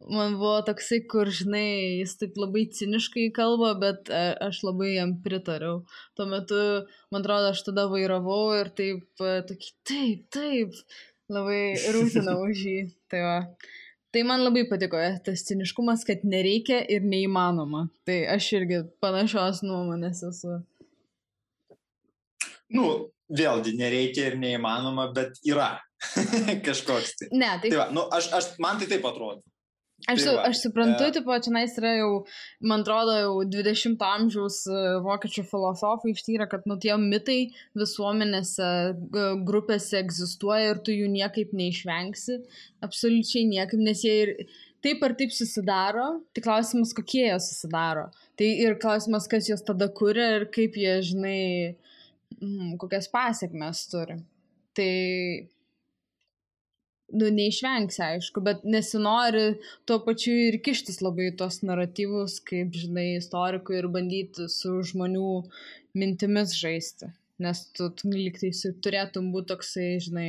[0.00, 5.16] man buvo toksai, kur, žinai, jis taip labai ciniškai kalba, bet e, aš labai jam
[5.26, 5.82] pritariau.
[6.16, 6.60] Tuo metu,
[7.12, 10.82] man atrodo, aš tada vairavau ir taip, e, tokį, taip, taip,
[11.32, 11.62] labai
[11.96, 12.78] rūtinau už jį.
[13.12, 13.38] Tai va.
[14.14, 17.88] Tai man labai patiko tas ciniškumas, kad nereikia ir neįmanoma.
[18.06, 20.60] Tai aš irgi panašios nuomonės esu.
[22.74, 22.84] Nu,
[23.26, 25.72] vėlgi, nereikia ir neįmanoma, bet yra
[26.68, 27.28] kažkoks tai.
[27.34, 27.72] Ne, tai...
[27.72, 29.42] tai va, nu, aš, aš, man tai taip atrodo.
[30.04, 31.12] Aš, tai va, aš suprantu, e...
[31.16, 32.10] tipo, čia nais yra jau,
[32.60, 37.38] man atrodo, jau 20-ojo amžiaus e, vokiečių filosofai ištyrė, kad nu tie mitai
[37.80, 38.68] visuomenėse,
[39.48, 42.36] grupėse egzistuoja ir tu jų niekaip neišvengsi,
[42.84, 44.34] absoliučiai niekaip, nes jie ir
[44.84, 48.10] taip ar taip susidaro, tik klausimas, kokie jie susidaro.
[48.36, 51.40] Tai ir klausimas, kas juos tada kuria ir kaip jie, žinai,
[52.80, 54.20] kokias pasiekmes turi.
[54.76, 54.92] Tai
[57.12, 63.78] nu, neišvengsi, aišku, bet nesinori tuo pačiu ir kištis labai tos naratyvus, kaip, žinai, istorikui
[63.80, 65.28] ir bandyti su žmonių
[65.98, 67.10] mintimis žaisti.
[67.44, 70.28] Nes tu, tu liktai turėtum būti toksai, žinai,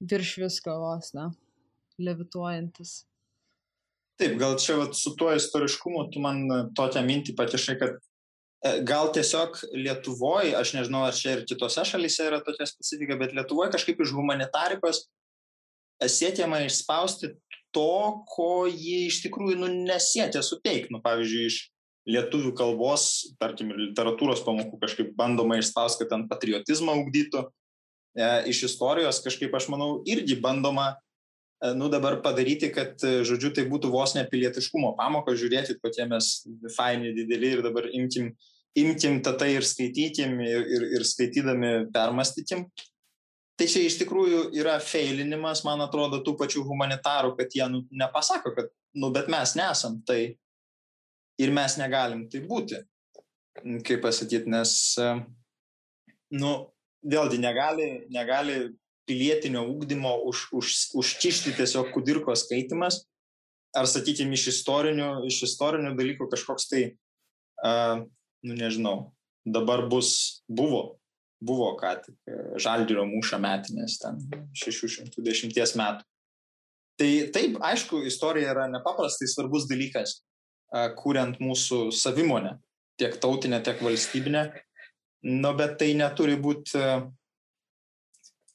[0.00, 1.30] virš visko vos, na,
[2.00, 3.02] levituojantis.
[4.20, 6.44] Taip, gal čia vat, su tuo istoriškumu tu man
[6.76, 12.28] tokią mintį patišai, kad e, gal tiesiog Lietuvoje, aš nežinau, ar čia ir kitose šalyse
[12.28, 15.06] yra tokia specifika, bet Lietuvoje kažkaip iš humanitarikos
[16.08, 17.34] siekiama išspausti
[17.72, 20.92] to, ko jie iš tikrųjų nu, nesėtė suteikti.
[20.94, 21.58] Nu, pavyzdžiui, iš
[22.08, 27.46] lietuvių kalbos, tarkim, literatūros pamokų kažkaip bandoma išspausti, kad ten patriotizmą ugdytų.
[28.12, 30.90] E, iš istorijos kažkaip, aš manau, irgi bandoma,
[31.62, 36.34] e, nu dabar padaryti, kad, e, žodžiu, tai būtų vos nepilietiškumo pamoka, žiūrėti, kokie mes
[36.76, 38.34] faini, dideli ir dabar imkim,
[38.76, 42.66] imkim tą ir skaitykim ir, ir, ir skaitydami permastykim.
[43.62, 48.50] Tai čia iš tikrųjų yra feilinimas, man atrodo, tų pačių humanitarų, kad jie nu, nepasako,
[48.56, 50.32] kad, nu, bet mes nesam tai.
[51.38, 52.80] Ir mes negalim tai būti,
[53.86, 54.72] kaip pasakyti, nes,
[56.34, 56.50] nu,
[57.06, 58.56] vėlgi negali, negali
[59.06, 63.04] pilietinio ūkdymo už, už, užkišti tiesiog kudirko skaitimas,
[63.78, 66.82] ar, sakykime, iš istorinių, iš istorinių dalykų kažkoks tai,
[67.62, 68.02] uh,
[68.42, 68.96] nu nežinau,
[69.46, 70.96] dabar bus, buvo
[71.42, 74.20] buvo ką tik e, Žalgirio mūšio metinės, ten
[74.58, 76.06] 610 metų.
[77.00, 82.58] Tai taip, aišku, istorija yra nepaprastai svarbus dalykas, e, kuriant mūsų savimonę,
[83.00, 84.44] tiek tautinę, tiek valstybinę,
[85.32, 86.96] nu, bet tai neturi būti, e,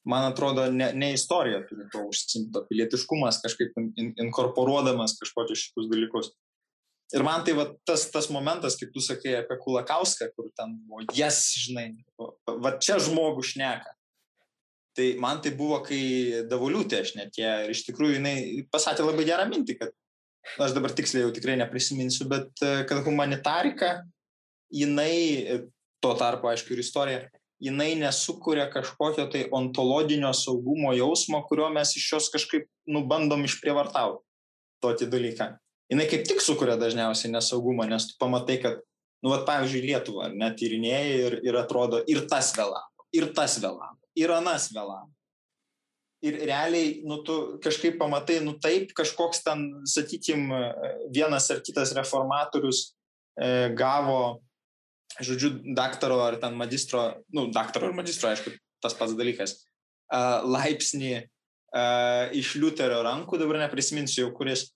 [0.07, 6.31] man atrodo, ne, ne istorija turi to užsimto, pilietiškumas kažkaip in, inkorporuodamas kažkokius šitus dalykus.
[7.15, 11.05] Ir man tai va, tas, tas momentas, kaip tu sakai apie Kulakauską, kur ten buvo,
[11.15, 13.93] jas, žinai, va čia žmogų šneka.
[14.97, 18.35] Tai man tai buvo, kai Davuliutė aš net ją ir iš tikrųjų jinai
[18.73, 19.93] pasakė labai gerą mintį, kad,
[20.65, 24.01] aš dabar tiksliai jau tikrai neprisiminsiu, bet kad humanitarika,
[24.73, 25.61] jinai,
[26.03, 27.21] tuo tarpu aišku ir istorija,
[27.63, 34.25] jinai nesukuria kažkokio tai ontologinio saugumo jausmo, kurio mes iš jos kažkaip nubandom išprievartauti
[34.83, 35.49] tokį dalyką
[35.91, 38.79] jinai kaip tik sukuria dažniausiai nesaugumą, nes tu pamatai, kad,
[39.23, 43.95] nu, vat, pavyzdžiui, Lietuva, net tyrinėjai ir, ir atrodo, ir tas vėlavo, ir tas vėlavo,
[44.19, 45.07] ir anas vėlavo.
[46.25, 50.49] Ir realiai, nu, tu kažkaip pamatai, nu, taip, kažkoks ten, sakykim,
[51.13, 52.79] vienas ar kitas reformatorius
[53.37, 54.39] e, gavo,
[55.21, 59.59] žodžiu, daktaro ar ten magistro, nu, daktaro ar magistro, aišku, tas pats dalykas,
[60.09, 60.23] e,
[60.57, 61.21] laipsnį e,
[62.41, 64.71] iš Liuterio rankų, dabar neprisiminsiu jau, kuris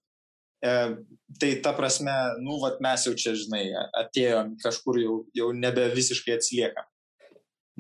[0.62, 3.66] tai ta prasme, nu, vat mes jau čia, žinai,
[3.98, 6.86] atėjom kažkur jau, jau nebe visiškai atsiliekam.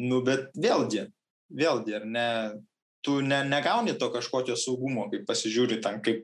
[0.02, 1.06] Nu, bet vėlgi,
[1.54, 2.28] vėlgi, ar ne,
[3.06, 6.24] tu ne, negauni to kažkokio saugumo, kaip pasižiūri ten, kaip,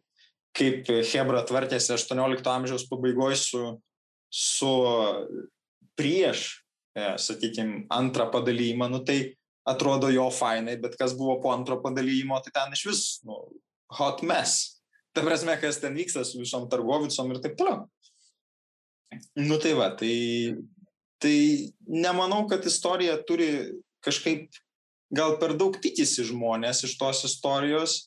[0.58, 3.63] kaip Hebra tvarkėsi 18 amžiaus pabaigoje su,
[4.34, 4.72] su
[6.00, 6.48] prieš,
[6.98, 9.20] e, sakykime, antrą padalymą, nu tai
[9.67, 13.43] atrodo jo fainai, bet kas buvo po antro padalymo, tai ten iš vis, nu,
[14.00, 14.77] hot mess
[15.18, 17.88] ta prasme, kas ten vyksta su visom targovicom ir taip toliau.
[19.40, 20.14] Nu tai va, tai,
[21.24, 21.38] tai
[21.90, 23.50] nemanau, kad istorija turi
[24.06, 24.52] kažkaip,
[25.10, 28.04] gal per daug tikisi žmonės iš tos istorijos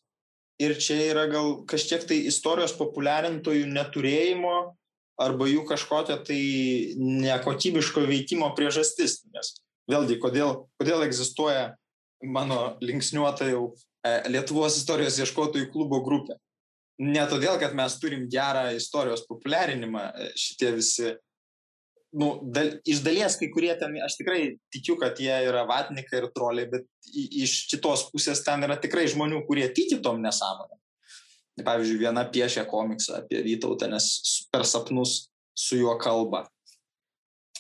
[0.61, 4.57] ir čia yra gal kažkiek tai istorijos populiarintojų neturėjimo
[5.21, 6.41] arba jų kažkokio tai
[7.01, 9.23] nekokybiško veikimo priežastis.
[9.33, 9.57] Nes
[9.91, 11.73] vėlgi, kodėl, kodėl egzistuoja
[12.21, 13.65] mano linksniuota jau
[14.05, 16.37] e, Lietuvos istorijos ieškotojų klubo grupė
[17.01, 21.13] ne todėl, kad mes turim gerą istorijos populiarinimą, e, šitie visi,
[22.21, 24.41] nu, dal, iš dalies kai kurie ten, aš tikrai
[24.75, 29.45] tikiu, kad jie yra vatnikai ir troliai, bet iš kitos pusės ten yra tikrai žmonių,
[29.49, 30.77] kurie tiki tom nesąmonėm.
[31.61, 34.07] Pavyzdžiui, viena piešia komiksą apie Vytautą, nes
[34.53, 36.47] per sapnus su juo kalba.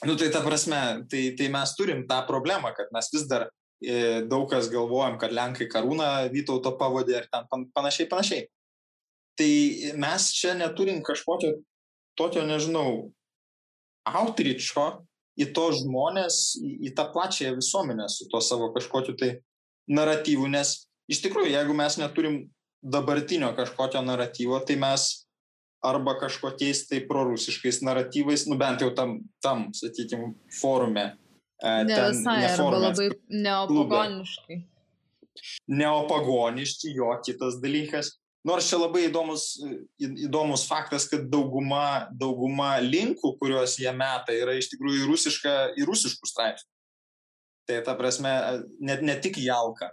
[0.06, 0.78] Nu, tai ta prasme,
[1.12, 3.50] tai, tai mes turim tą problemą, kad mes vis dar
[3.84, 8.46] e, daug kas galvojam, kad Lenkai karūną Vytauto pavadė ir ten panašiai, panašiai.
[9.38, 9.52] Tai
[10.00, 11.54] mes čia neturim kažkokio
[12.18, 13.10] tokio, nežinau,
[14.08, 14.88] outreacho
[15.40, 19.30] į to žmonės, į, į tą plačiąją visuomenę su to savo kažkokiu tai
[19.90, 20.74] naratyvu, nes
[21.10, 22.42] iš tikrųjų, jeigu mes neturim
[22.80, 25.08] dabartinio kažkokio naratyvo, tai mes
[25.84, 31.06] arba kažkokiais tai prorusiškais naratyvais, nu bent jau tam, tam sakykime, forume.
[31.60, 33.08] E, ne ten, visai, ne forume, arba labai
[33.46, 34.58] neopagoniškai.
[35.80, 38.18] Neopagoniški, jo kitas dalykas.
[38.46, 39.58] Nors čia labai įdomus,
[40.00, 45.88] įdomus faktas, kad dauguma, dauguma linkų, kuriuos jie meta, yra iš tikrųjų į, rusišką, į
[45.88, 46.70] rusiškų straipsnių.
[47.68, 48.32] Tai ta prasme,
[48.80, 49.92] net ne tik jalka.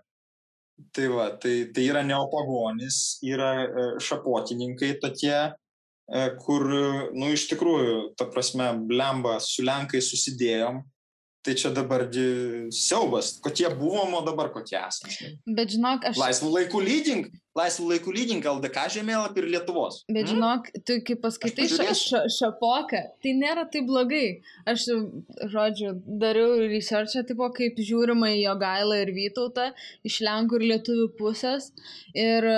[0.95, 5.37] Tai, va, tai, tai yra neopagonis, yra e, šapotininkai tokie,
[6.07, 6.67] e, kur,
[7.17, 10.83] nu, iš tikrųjų, ta prasme, blemba, su lenkai susidėjom,
[11.47, 12.03] tai čia dabar
[12.75, 13.37] siaubas.
[13.43, 15.35] Kokie buvom, o dabar kokie esame.
[15.47, 16.19] Bet žinok, aš.
[16.19, 20.01] Laisvų laikų lydink, laisvų laikų lydink LDK žemėlapį ir Lietuvos.
[20.09, 20.33] Bet hmm?
[20.33, 24.41] žinok, tu kai paskaitai ša, ša, šapoką, tai nėra taip blogai.
[24.67, 24.89] Aš,
[25.53, 29.71] žodžiu, dariau researchą, tipo, kaip žiūrima į jo gailą ir Vytautą
[30.07, 31.71] iš Lenkų ir Lietuvių pusės.
[32.11, 32.51] Ir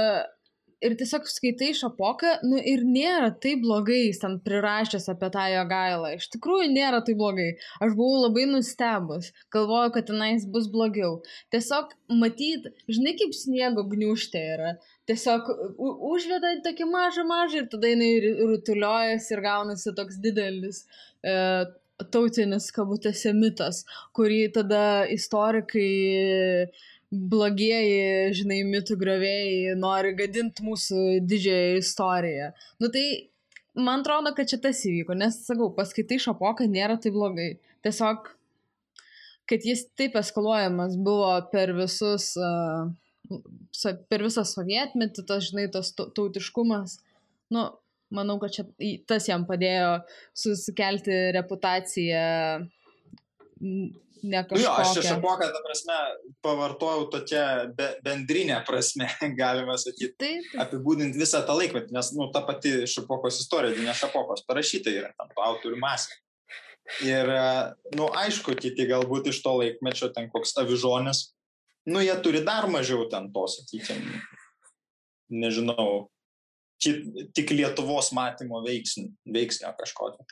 [0.86, 5.64] ir tiesiog skaitai šapoką, nu ir nėra taip blogai, jis ten prirašęs apie tą jo
[5.70, 6.14] gailą.
[6.18, 7.50] Iš tikrųjų nėra taip blogai.
[7.84, 11.20] Aš buvau labai nustebus, galvojau, kad tenais bus blogiau.
[11.54, 14.72] Tiesiog matyt, žinai, kaip sniego gniužtė yra.
[15.10, 15.52] Tiesiog
[16.14, 18.14] užveda tokį mažą mažą ir tada jinai
[18.54, 20.84] rutuliojasi ir gaunasi toks didelis.
[21.26, 21.36] E,
[22.14, 23.84] tautinis kabutėse mitas,
[24.16, 26.70] kurį tada istorikai
[27.10, 32.52] blogieji, žinai, mitų gravėjai nori gadinti mūsų didžiąją istoriją.
[32.82, 33.06] Nu tai
[33.74, 37.50] man atrodo, kad čia tas įvyko, nes, sakau, paskaitai šapoką nėra tai blogai.
[37.86, 38.30] Tiesiog,
[39.50, 47.00] kad jis taip eskaluojamas buvo per visus, uh, per visą sovietmetį, tas, žinai, tas tautiškumas,
[47.56, 47.66] nu,
[48.14, 48.68] manau, kad čia
[49.10, 50.00] tas jam padėjo
[50.38, 52.28] susikelti reputaciją
[54.24, 54.64] ne kažkokia.
[54.64, 55.98] Jo, aš čia šapoką, ta prasme,
[56.46, 57.44] pavartojau tokia
[57.76, 59.10] be, bendrinė prasme,
[59.42, 60.16] galima sakyti.
[60.20, 60.50] Taip.
[60.66, 65.34] Apibūdinti visą tą laikmetį, nes, nu, ta pati šapokos istorija, ne šapokos parašyta yra, tam
[65.50, 66.20] autorių masė.
[67.06, 67.30] Ir,
[67.94, 71.28] nu, aišku, kiti galbūt iš to laikmečio, ten koks avižonis,
[71.90, 74.24] nu, jie turi dar mažiau ten to, sakykime,
[75.30, 76.10] nežinau,
[76.80, 80.26] tik Lietuvos matymo veiksnio, veiksnio kažkokio.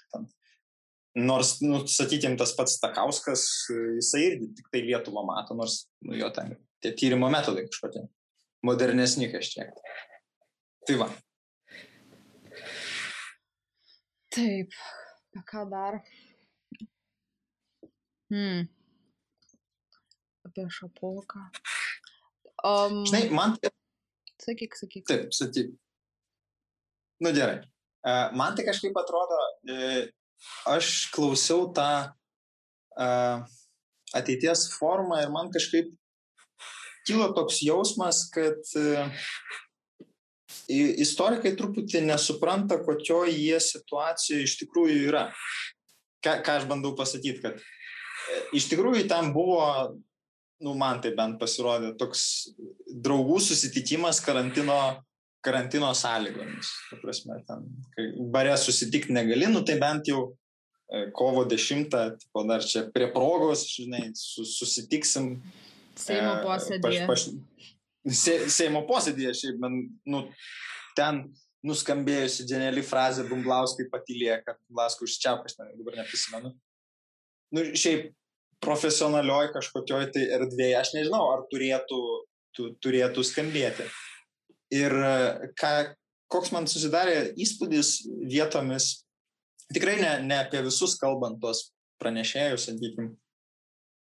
[1.17, 3.43] Nors, nu, sakykime, tas pats Takauskas,
[3.97, 6.53] jisai irgi tik tai Lietuvą mato, nors nu, jo ten
[6.83, 8.03] tie tyrimo metodai kažkokie
[8.65, 9.73] modernesni kažkiek.
[10.87, 11.07] Tai va.
[14.33, 14.75] Taip,
[15.47, 15.99] ką dar?
[18.29, 18.67] Hmm.
[20.47, 21.47] Apie šapulką.
[22.65, 23.57] Um, Žinai, man.
[24.41, 25.05] Sakyk, sakyk.
[25.09, 25.73] Taip, sakyk.
[27.23, 27.61] Nu gerai.
[28.07, 29.37] Uh, man tai kažkaip atrodo,
[29.71, 30.05] uh,
[30.69, 33.45] aš klausiau tą uh,
[34.17, 35.93] ateities formą ir man kažkaip
[37.07, 39.07] kilo toks jausmas, kad uh,
[40.67, 45.27] istorikai truputį nesupranta, kokioje jie situacijoje iš tikrųjų yra.
[46.23, 49.63] Ką, ką aš bandau pasakyti, kad e, iš tikrųjų ten buvo,
[50.65, 52.49] nu man tai bent pasirodė, toks
[52.89, 54.97] draugų susitikimas karantino,
[55.45, 56.73] karantino sąlygomis.
[57.01, 60.25] Prasme, ten, kai bare susitikti negali, nu tai bent jau
[60.87, 65.33] E, kovo 10, tipo, dar čia prie progos, žinai, susitiksim.
[65.99, 67.01] Seimo e, posėdėje.
[67.09, 70.23] Paš, paš, se, Seimo posėdėje, šiaip man, nu,
[70.95, 71.25] ten
[71.67, 76.53] nuskambėjusi geniali frazė Bumblauskai patylė, kad Bumblauskai užčiapas, dabar neprisimenu.
[77.51, 78.13] Nu, šiaip
[78.63, 81.99] profesionalioj kažkokioj tai erdvėje, aš nežinau, ar turėtų,
[82.55, 83.91] tu, turėtų skambėti.
[84.73, 85.73] Ir e, ką,
[86.31, 88.89] koks man susidarė įspūdis vietomis
[89.71, 91.69] tikrai ne, ne apie visus kalbant tos
[92.01, 93.13] pranešėjus, sakykim,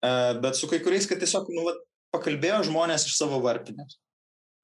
[0.05, 1.83] e, bet su kai kuriais, kad tiesiog, nu, vat,
[2.15, 3.99] pakalbėjo žmonės iš savo varpinės.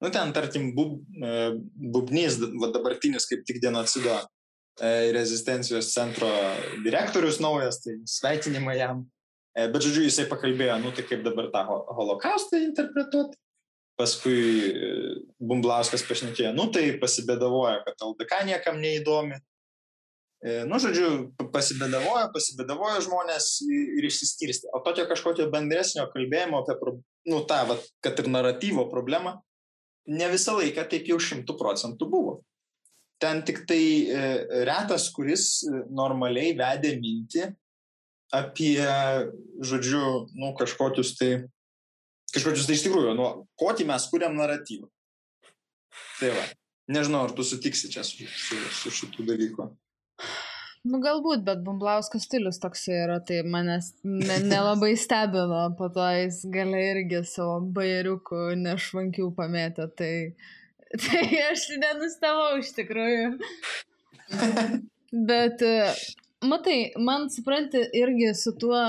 [0.02, 1.52] Nu, ten, tarkim, bub, e,
[1.94, 4.22] Bubnys, va, dabartinis kaip tik genocido
[5.12, 6.30] rezistencijos centro
[6.80, 9.02] direktorius naujas, tai sveikinimai jam.
[9.52, 13.36] Bet, žodžiu, jisai pakalbėjo, nu, tai kaip dabar tą holokaustą interpretuoti.
[14.00, 14.40] Paskui
[15.42, 19.40] Bumblauskas pašnekėjo, nu, tai pasibėdavoja, kad LDK niekam neįdomi,
[20.42, 21.08] E, nu, žodžiu,
[21.54, 24.72] pasibėdavojo, pasibėdavojo žmonės ir išsiskirstė.
[24.74, 26.96] O tokio kažkokio bendresnio kalbėjimo apie,
[27.30, 29.36] nu, tą, va, kad ir naratyvo problemą,
[30.10, 32.40] ne visą laiką taip jau šimtų procentų buvo.
[33.22, 34.24] Ten tik tai e,
[34.66, 37.46] retas, kuris e, normaliai vedė mintį
[38.34, 38.82] apie,
[39.62, 40.02] žodžiu,
[40.34, 41.30] nu, kažkokius tai,
[42.34, 43.30] kažkokius tai iš tikrųjų, nu,
[43.62, 44.90] kokį mes kuriam naratyvą.
[46.18, 46.48] Tai va,
[46.92, 49.68] nežinau, ar tu sutiksi čia su, su, su šitų dalykų.
[50.82, 56.40] Nu, galbūt, bet Bumblausko stilius toks yra, tai manęs ne, nelabai stebino, po to jis
[56.54, 60.14] gali irgi savo bairiukų nešvankių pamėtę, tai,
[61.04, 63.28] tai aš nenustebau iš tikrųjų.
[65.30, 65.62] Bet,
[66.50, 68.82] matai, man supranti irgi su tuo,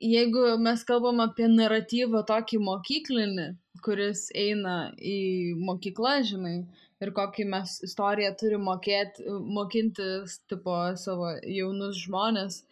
[0.00, 3.48] jeigu mes kalbam apie naratyvą tokį mokyklinį,
[3.84, 5.18] kuris eina į
[5.60, 6.56] mokyklą, žinai,
[7.04, 12.62] ir kokį mes istoriją turim mokėti, mokintis, tipo, savo jaunus žmonės.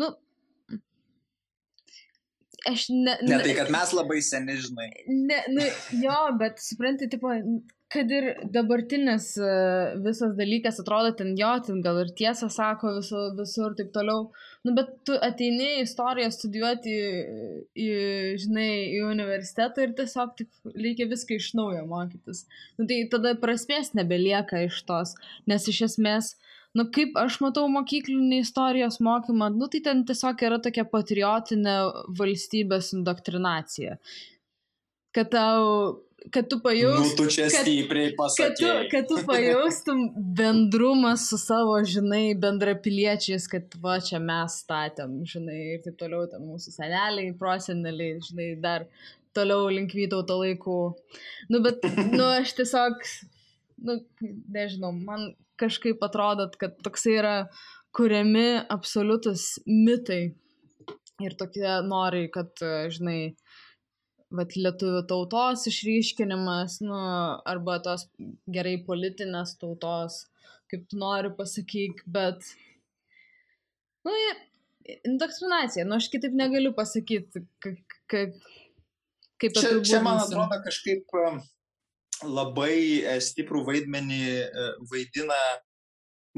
[0.00, 0.10] Nu,
[2.70, 3.16] aš ne.
[3.22, 4.90] Ne, ne tai, kad mes labai seni, žinai.
[5.10, 5.68] Ne, nu,
[6.02, 7.34] jo, bet supranti, tipo,
[7.94, 9.28] kad ir dabartinis
[10.04, 14.28] visas dalykas atrodo ten jo, ten gal ir tiesą sako visur, visur ir taip toliau.
[14.64, 17.08] Nu, bet tu ateini istoriją studijuoti į,
[17.84, 17.88] į,
[18.40, 22.46] žinai, į universitetą ir tiesiog tik reikia viską iš naujo mokytis.
[22.78, 25.12] Nu, tai tada prasmės nebelieka iš tos,
[25.50, 26.30] nes iš esmės,
[26.72, 31.76] nu, kaip aš matau mokyklinį istorijos mokymą, nu, tai ten tiesiog yra tokia patriotinė
[32.22, 33.98] valstybės indoktrinacija.
[35.14, 35.68] kad tau
[36.30, 37.08] kad tu pajaustum.
[37.10, 38.48] Nu, tu čia kad, stipriai pasakė.
[38.48, 40.04] Kad tu, kad tu pajaustum
[40.38, 46.46] bendrumą su savo, žinai, bendrapiliečiais, kad va čia mes statėm, žinai, ir taip toliau, ten
[46.48, 48.88] mūsų seneliai, proseneliai, žinai, dar
[49.36, 50.80] toliau link vytauto laikų.
[51.52, 53.04] Nu, bet, nu, aš tiesiog,
[53.84, 54.00] nu,
[54.54, 57.36] nežinau, man kažkaip atrodo, kad toksai yra
[57.94, 60.34] kuriami absoliutus mitai.
[61.22, 62.58] Ir tokie nori, kad,
[62.90, 63.36] žinai,
[64.34, 66.98] vat lietuvių tautos išryškinimas, nu,
[67.48, 68.06] arba tos
[68.50, 70.24] gerai politinės tautos,
[70.70, 72.42] kaip tu nori pasakyk, bet,
[74.06, 74.14] nu,
[75.08, 78.38] indoktrinacija, nu, aš kitaip negaliu pasakyti, kaip,
[79.40, 81.40] kaip čia, čia, man atrodo, kažkaip um,
[82.24, 85.38] labai e, stiprų vaidmenį e, vaidina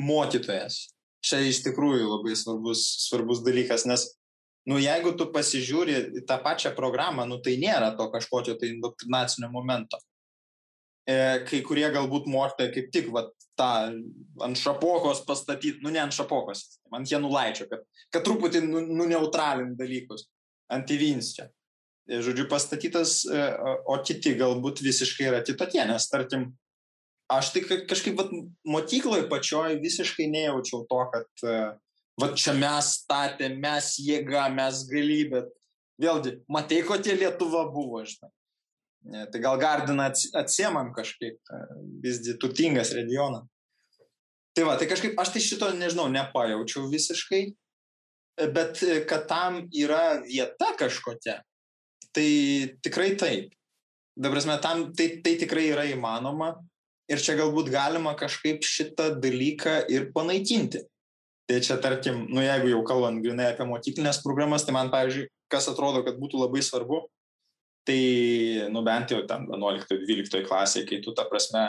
[0.00, 0.86] mokytojas.
[1.26, 4.06] Čia iš tikrųjų labai svarbus, svarbus dalykas, nes
[4.66, 9.50] nu jeigu tu pasižiūri į tą pačią programą, nu tai nėra to kažkokio tai indoktrinacinio
[9.52, 10.00] momento.
[11.06, 13.70] E, kai kurie galbūt mokytojai kaip tik va, tą
[14.42, 20.26] ant šapokos pastatyti, nu ne ant šapokos, ant jenulaičio, kad, kad truputį nu, nuneutralint dalykus,
[20.72, 21.46] ant įvins čia.
[22.10, 23.48] E, žodžiu, pastatytas, e,
[23.86, 26.50] o kiti galbūt visiškai yra kitokie, nes tarkim,
[27.30, 28.34] aš tai kažkaip vat,
[28.66, 31.74] mokykloje pačioj visiškai nejaučiau to, kad uh,
[32.20, 35.44] va čia mes statėm, mes jėga, mes galybė.
[36.00, 38.32] Vėlgi, matai, kokia Lietuva buvo, žinai.
[39.32, 41.60] Tai gal Gardiną atsiemam kažkaip, e,
[42.02, 43.46] visgi turtingas regionas.
[44.56, 47.42] Tai va, tai kažkaip aš tai šito, nežinau, nepajaučiau visiškai,
[48.56, 51.38] bet e, kad tam yra vieta kažkokia,
[52.16, 52.30] tai
[52.82, 53.52] tikrai taip.
[54.16, 56.54] Dabar, tam tai, tai tikrai yra įmanoma
[57.12, 60.82] ir čia galbūt galima kažkaip šitą dalyką ir panaikinti.
[61.46, 65.68] Tai čia tarkim, nu jeigu jau kalbant grinai apie mokyklinės problemas, tai man, pavyzdžiui, kas
[65.70, 67.04] atrodo, kad būtų labai svarbu,
[67.86, 68.00] tai,
[68.74, 71.68] nu bent jau ten 11-12 klasėje, kai tu, ta prasme,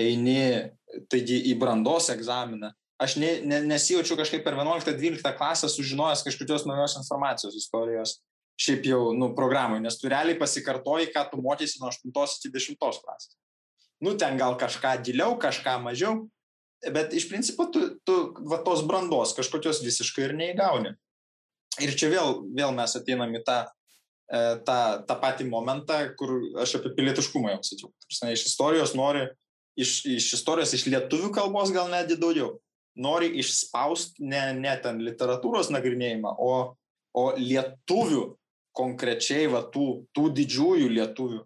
[0.00, 0.70] eini,
[1.12, 6.96] taigi į brandos egzaminą, aš ne, ne, nesijaučiu kažkaip per 11-12 klasę sužinojęs kažkokios naujos
[7.00, 8.16] informacijos istorijos,
[8.60, 12.80] šiaip jau, nu, programai, nes tu realiai pasikartoji, ką tu mokysi nuo 8 iki 10
[12.80, 13.36] klasės.
[14.00, 16.24] Nu, ten gal kažką giliau, kažką mažiau,
[16.88, 18.16] bet iš principo tu, tu
[18.48, 20.94] va, tos brandos kažkokios visiškai ir neįgauni.
[21.80, 23.58] Ir čia vėl, vėl mes ateinam į tą,
[24.32, 24.78] e, tą,
[25.08, 27.92] tą patį momentą, kur aš apie pilietiškumą jau sakiau.
[28.32, 29.28] Iš istorijos nori,
[29.78, 32.56] iš, iš istorijos, iš lietuvių kalbos gal netgi daugiau.
[33.00, 36.74] Nori išspausti ne, ne ten literatūros nagrinėjimą, o,
[37.16, 38.24] o lietuvių
[38.76, 41.40] konkrečiai, va, tų, tų didžiųjų lietuvių,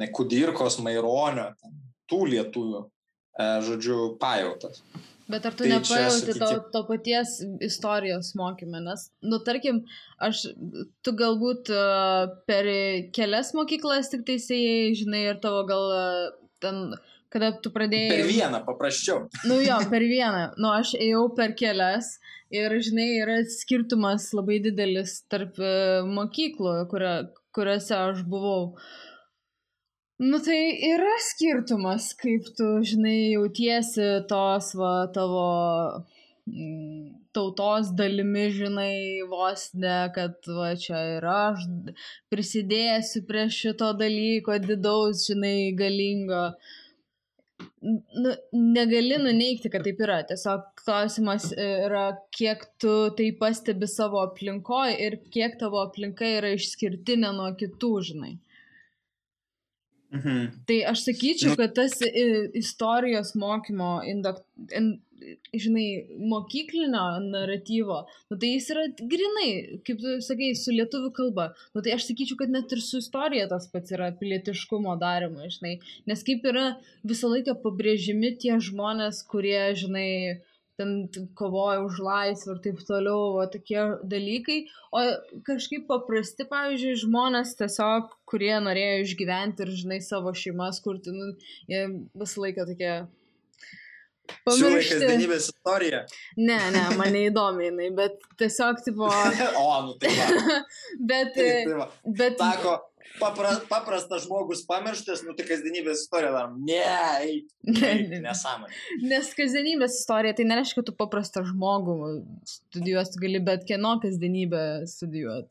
[0.00, 1.50] ne Kudirkos, Maironio,
[2.10, 2.84] tų lietuvių
[3.38, 4.82] žodžiu, pajautas.
[5.28, 9.80] Bet ar tu tai nepajauti to, to paties istorijos mokymę, nes, nu, tarkim,
[10.20, 10.42] aš,
[11.00, 12.68] tu galbūt uh, per
[13.16, 16.26] kelias mokyklas tik teisėjai, žinai, ir tavo gal uh,
[16.60, 16.92] ten,
[17.32, 18.18] kada tu pradėjai.
[18.18, 19.24] Per vieną, paprasčiau.
[19.48, 20.44] Nu jo, per vieną.
[20.60, 22.18] Nu, aš ėjau per kelias
[22.52, 25.56] ir, žinai, yra skirtumas labai didelis tarp
[26.04, 27.16] mokyklų, kurio,
[27.56, 28.74] kuriuose aš buvau.
[28.74, 29.10] Uh,
[30.18, 35.46] Nu tai yra skirtumas, kaip tu, žinai, jautiesi tos va tavo
[36.46, 41.66] mm, tautos dalimi, žinai, vos ne, kad va čia ir aš
[42.30, 46.44] prisidėsiu prie šito dalyko didaus, žinai, galingo.
[47.82, 50.22] Nu, negali nuneikti, kad taip yra.
[50.30, 52.06] Tiesiog klausimas yra,
[52.38, 58.36] kiek tu tai pastebi savo aplinkoje ir kiek tavo aplinka yra išskirtinė nuo kitų, žinai.
[60.12, 60.44] Mhm.
[60.68, 61.56] Tai aš sakyčiau, nu.
[61.58, 61.96] kad tas
[62.54, 64.94] istorijos mokymo, indok, in,
[65.54, 67.98] žinai, mokyklinio naratyvo,
[68.30, 69.50] nu, tai jis yra grinai,
[69.86, 71.48] kaip tu sakai, su lietuvių kalba.
[71.74, 75.76] Nu, tai aš sakyčiau, kad net ir su istorija tas pats yra pilietiškumo darimo, žinai.
[76.10, 76.66] Nes kaip yra
[77.06, 80.10] visą laiką pabrėžimi tie žmonės, kurie, žinai,
[80.80, 81.08] ten
[81.38, 84.60] kovoja už laisvę ir taip toliau, o tokie dalykai.
[84.94, 85.02] O
[85.46, 91.34] kažkaip paprasti, pavyzdžiui, žmonės tiesiog, kurie norėjo išgyventi ir, žinai, savo šeimas kurti, nu,
[91.70, 91.84] jie
[92.18, 92.94] visą laiką tokie
[94.44, 94.96] Pamiršti.
[94.98, 96.00] kasdienybės istorija.
[96.40, 99.08] Ne, ne, mane įdomi jinai, bet tiesiog, tipo.
[99.60, 100.58] o, nu tai va.
[101.10, 101.34] bet.
[101.36, 101.88] Tai, tai va.
[102.20, 102.40] bet.
[102.40, 102.76] Sako,
[103.20, 106.56] papra, paprastas žmogus pamirštas, nu tai kasdienybės istorija darom.
[106.66, 106.82] Ne,
[107.24, 108.74] eik, ne, nesąmonė.
[109.04, 111.98] Nes kasdienybės istorija tai nereiškia, kad tu paprastą žmogų
[112.48, 115.50] studijuosi, gali bet kieno kasdienybę studijuoti.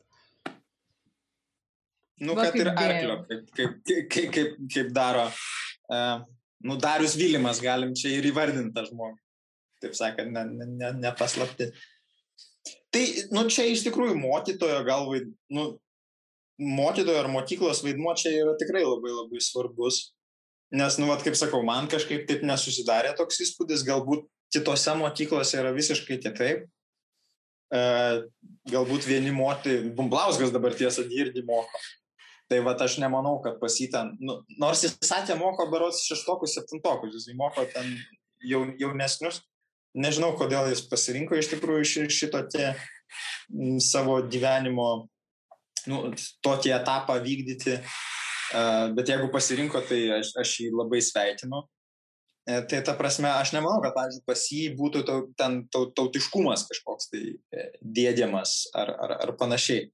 [2.24, 3.80] Nu, Va, kad ir arklio, kaip, kaip,
[4.12, 5.26] kaip, kaip, kaip daro.
[5.90, 6.22] Uh,
[6.64, 9.18] nu, Darius Vylimas, galim čia ir įvardinti tą žmogų.
[9.82, 11.72] Taip sakant, ne, ne, nepaslapti.
[12.94, 13.02] Tai,
[13.34, 15.72] nu, čia iš tikrųjų mokytojo galvai, nu,
[16.60, 20.12] mokytojo ar mokyklos vaidmuo čia yra tikrai labai labai svarbus.
[20.74, 24.24] Nes, nu, vat, kaip sakau, man kažkaip taip nesusidarė toks įspūdis, galbūt
[24.54, 26.64] kitose mokyklose yra visiškai kitaip.
[27.74, 27.82] E,
[28.70, 31.82] galbūt vieni moti, Bumblauskas dabar tiesą irgi moko.
[32.50, 37.38] Tai va, aš nemanau, kad pasitem, nu, nors jis sakė, moko berots šeštokus, septintokus, jis
[37.38, 37.94] moko ten
[38.44, 39.40] jau, jaunesnius.
[39.94, 41.86] Nežinau, kodėl jis pasirinko iš tikrųjų
[42.50, 42.72] tie
[43.78, 45.06] savo gyvenimo
[45.90, 46.00] nu,
[46.44, 47.78] tokį etapą vykdyti,
[48.96, 51.64] bet jeigu pasirinko, tai aš, aš jį labai sveikinu.
[52.44, 57.08] E, tai ta prasme, aš nemanau, kad, pavyzdžiui, pas jį būtų tau, ten tautiškumas kažkoks
[57.08, 59.86] tai e, dėdėmas ar, ar, ar panašiai.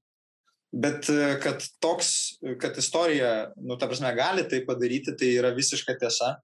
[0.75, 2.11] Bet e, kad toks,
[2.59, 6.35] kad istorija, nu, ta prasme, gali tai padaryti, tai yra visiška tiesa.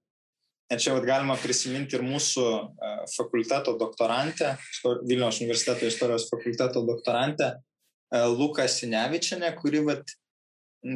[0.72, 2.42] Ir čia vat, galima prisiminti ir mūsų
[3.14, 4.50] fakulteto doktorantę,
[5.08, 7.67] Vilniaus universiteto istorijos fakulteto doktorantę, E,
[8.12, 10.14] Luką Sinevičianę, kuri vat,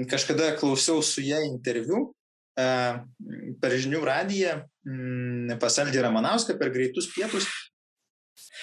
[0.08, 2.06] kažkada klausiau su ją interviu
[2.56, 2.66] e,
[3.60, 4.60] per žinių radiją
[5.62, 7.46] pas Aldį Ramanauską per greitus pietus.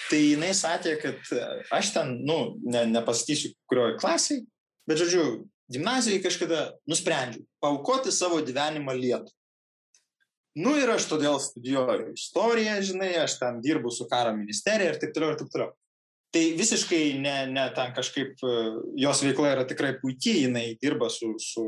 [0.09, 1.29] Tai jinai sakė, kad
[1.75, 4.41] aš ten, nu, ne, nepasakysiu, kurioje klasiai,
[4.89, 9.31] bet, žodžiu, gimnazijoje kažkada nusprendžiau paukoti savo gyvenimą lietų.
[10.59, 15.13] Nu ir aš todėl studijuoju istoriją, žinai, aš ten dirbu su karo ministerija ir taip
[15.15, 15.75] toliau, ir taip toliau.
[16.29, 18.57] Tai visiškai ne, ne ten kažkaip, e,
[19.01, 21.63] jos veikla yra tikrai puikiai, jinai dirba su, su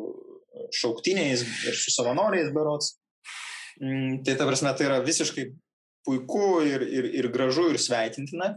[0.78, 2.96] šauktiniais ir su savanoriais berots.
[3.82, 5.48] Mm, tai ta prasme, tai yra visiškai
[6.06, 8.54] puiku ir, ir, ir gražu ir sveikintina.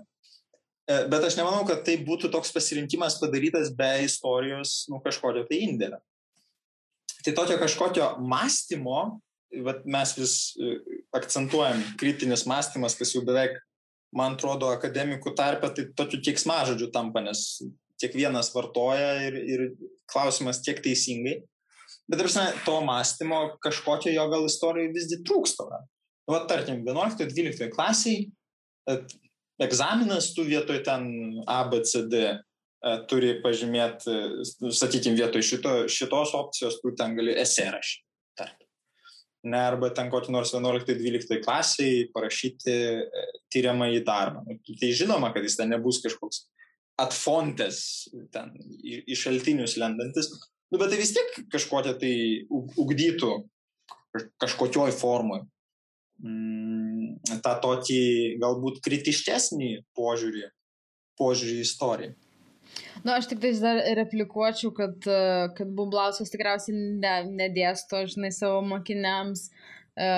[0.85, 5.63] E, bet aš nemanau, kad tai būtų toks pasirinkimas padarytas be istorijos nu, kažkokio tai
[5.65, 6.03] indėlio.
[7.25, 9.05] Tai tokio kažkokio mąstymo,
[9.89, 10.77] mes vis e,
[11.17, 13.57] akcentuojam kritinis mąstymas, kas jau beveik
[14.17, 17.59] man atrodo, akademikų tarpe tai tokiu kieksmažodžiu tampa, nes
[18.03, 19.67] kiekvienas vartoja ir, ir
[20.11, 21.41] klausimas tiek teisingai.
[22.11, 25.67] Bet, tarsi, to mąstymo kažkokio jo gal istorijai visgi trūksta.
[26.25, 28.27] Nu, va, tarkim, 11-12 klasiai
[29.63, 31.07] egzaminas tu vietoj ten
[31.49, 32.37] A, B, C, D e,
[33.09, 34.17] turi pažymėti,
[34.75, 38.05] sakykime, vietoj šito, šitos opcijos tu ten gali esė rašyti
[39.45, 44.45] ne, arba ten kokį nors 11-12 klasiai parašyti e, tyriamą į darbą.
[44.49, 46.47] Nu, tai žinoma, kad jis ten nebus kažkoks
[47.01, 47.79] atfontės,
[48.35, 48.53] ten
[48.85, 50.31] iš šaltinius lendantis,
[50.71, 52.15] nu, bet tai vis tiek kažkokią tai
[52.51, 53.33] ugdytų
[54.43, 55.41] kažkokioj formui
[56.23, 58.03] mm, tą tokį
[58.43, 60.45] galbūt kritiškesnį požiūrį,
[61.19, 62.15] požiūrį į istoriją.
[63.05, 65.07] Na, nu, aš tik tais dar replikuočiau, kad,
[65.57, 70.09] kad Bublauskas tikriausiai ne, nedėsto, žinai, savo mokiniams e,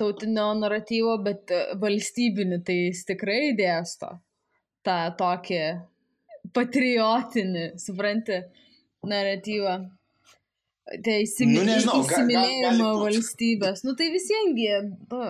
[0.00, 4.16] tautinio naratyvo, bet valstybinį tai jis tikrai dėsto.
[4.86, 5.62] tą tokį
[6.56, 8.42] patriotinį, supranti,
[9.08, 9.76] naratyvą.
[11.04, 13.82] Tai įsimylėjimo nu, nežinau, ga, ga, valstybės.
[13.84, 14.70] Nu tai visiengi,
[15.10, 15.24] nu,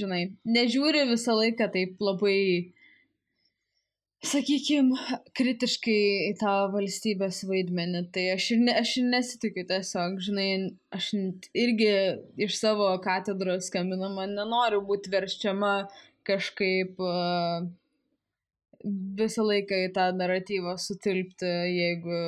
[0.00, 2.38] žinai, nežiūri visą laiką taip labai
[4.24, 4.92] sakykim,
[5.38, 5.98] kritiškai
[6.28, 8.02] į tą valstybės vaidmenį.
[8.14, 10.48] Tai aš ir, ne, aš ir nesitikiu tiesiog, žinai,
[10.94, 11.12] aš
[11.54, 11.90] irgi
[12.48, 15.74] iš savo katedros skambinu, man nenoriu būti verščiama
[16.28, 17.68] kažkaip uh,
[19.18, 22.18] visą laiką į tą naratyvą sutilpti, jeigu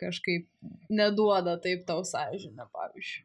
[0.00, 0.44] kažkaip
[0.92, 3.24] neduoda taip tau sąžinę, pavyzdžiui.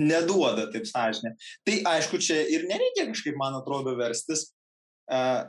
[0.00, 1.36] Neduoda taip sąžinę.
[1.68, 4.48] Tai aišku, čia ir nereikia kažkaip, man atrodo, verstis.
[5.10, 5.44] Uh,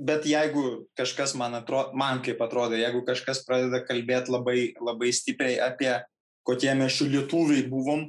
[0.00, 5.58] bet jeigu kažkas man atrodo, man kaip atrodo, jeigu kažkas pradeda kalbėti labai, labai stipriai
[5.64, 5.92] apie
[6.46, 8.08] kokie mes šių lietuviai buvom,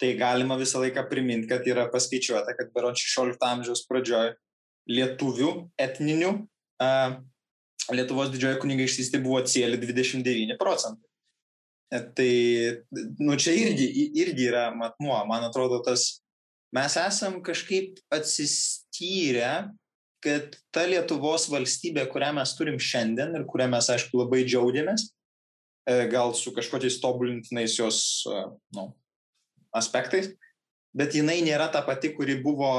[0.00, 4.34] tai galima visą laiką priminti, kad yra paskaičiuota, kad beron 16 amžiaus pradžioje
[4.90, 7.20] lietuvių etninių uh,
[7.90, 11.08] Lietuvos didžioji kunigaikštystė buvo atsieli 29 procentai.
[11.92, 12.32] E, tai,
[13.18, 13.88] nu, čia irgi,
[14.22, 16.22] irgi yra matmuo, man atrodo, tas
[16.72, 19.50] mes esam kažkaip atsiskyrę
[20.22, 25.08] kad ta Lietuvos valstybė, kurią mes turim šiandien ir kurią mes, aišku, labai džiaugiamės,
[25.88, 27.98] e, gal su kažkokiais tobulintinais jos
[28.76, 28.92] nu,
[29.74, 30.30] aspektais,
[30.94, 32.72] bet jinai nėra ta pati, kuri buvo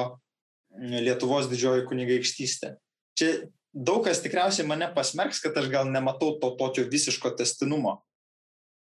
[0.74, 2.72] Lietuvos didžioji kunigaikštystė.
[3.20, 3.28] Čia
[3.74, 8.00] daug kas tikriausiai mane pasmerks, kad aš gal nematau to tokio visiško testinumo.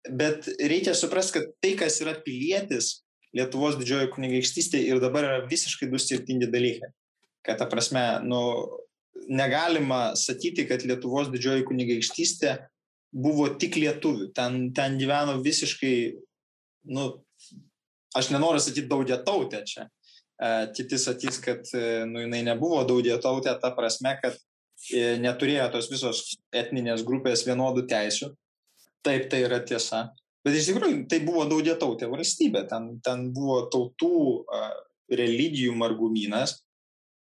[0.05, 2.99] Bet reikia suprasti, kad tai, kas yra pilietis
[3.37, 6.91] Lietuvos didžioji kunigaikštystė ir dabar yra visiškai du skirtingi dalykai
[7.47, 8.41] kad ta prasme, nu,
[9.29, 12.57] negalima sakyti, kad Lietuvos didžioji kunigaikštystė
[13.11, 14.31] buvo tik lietuvių.
[14.37, 15.95] Ten, ten gyveno visiškai,
[16.95, 17.09] nu,
[18.17, 19.89] aš nenoriu sakyti daugia tautė čia.
[20.41, 24.39] E, kiti sakys, kad e, nu, jinai nebuvo daugia tautė, ta prasme, kad
[24.95, 26.23] e, neturėjo tos visos
[26.57, 28.33] etninės grupės vienodų teisių.
[29.05, 30.09] Taip, tai yra tiesa.
[30.45, 34.47] Bet iš tikrųjų tai buvo daugiatautė valstybė, ten, ten buvo tautų
[35.13, 36.61] religijų margumynas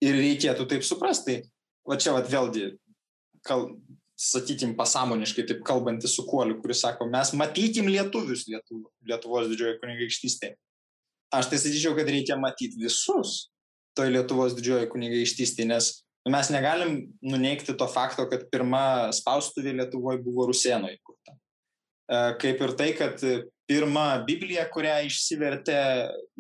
[0.03, 1.43] ir reikėtų taip suprasti.
[1.85, 2.71] Va čia va vėlgi,
[3.45, 3.69] kal,
[4.17, 10.57] sakykim, pasąmoniškai taip kalbantys su kuoliu, kuris sako, mes matykim lietuvius Lietuvo, Lietuvos didžiojo kunigaikštystėje.
[11.35, 13.51] Aš tai sakyčiau, kad reikia matyti visus
[13.99, 15.91] toj Lietuvos didžiojo kunigaikštystėje, nes
[16.31, 21.35] mes negalim nuneikti to fakto, kad pirma spaustuvė Lietuvoje buvo Rusieno įkurta.
[21.35, 23.21] E, kaip ir tai, kad
[23.69, 25.79] pirma Biblija, kurią išsivertė,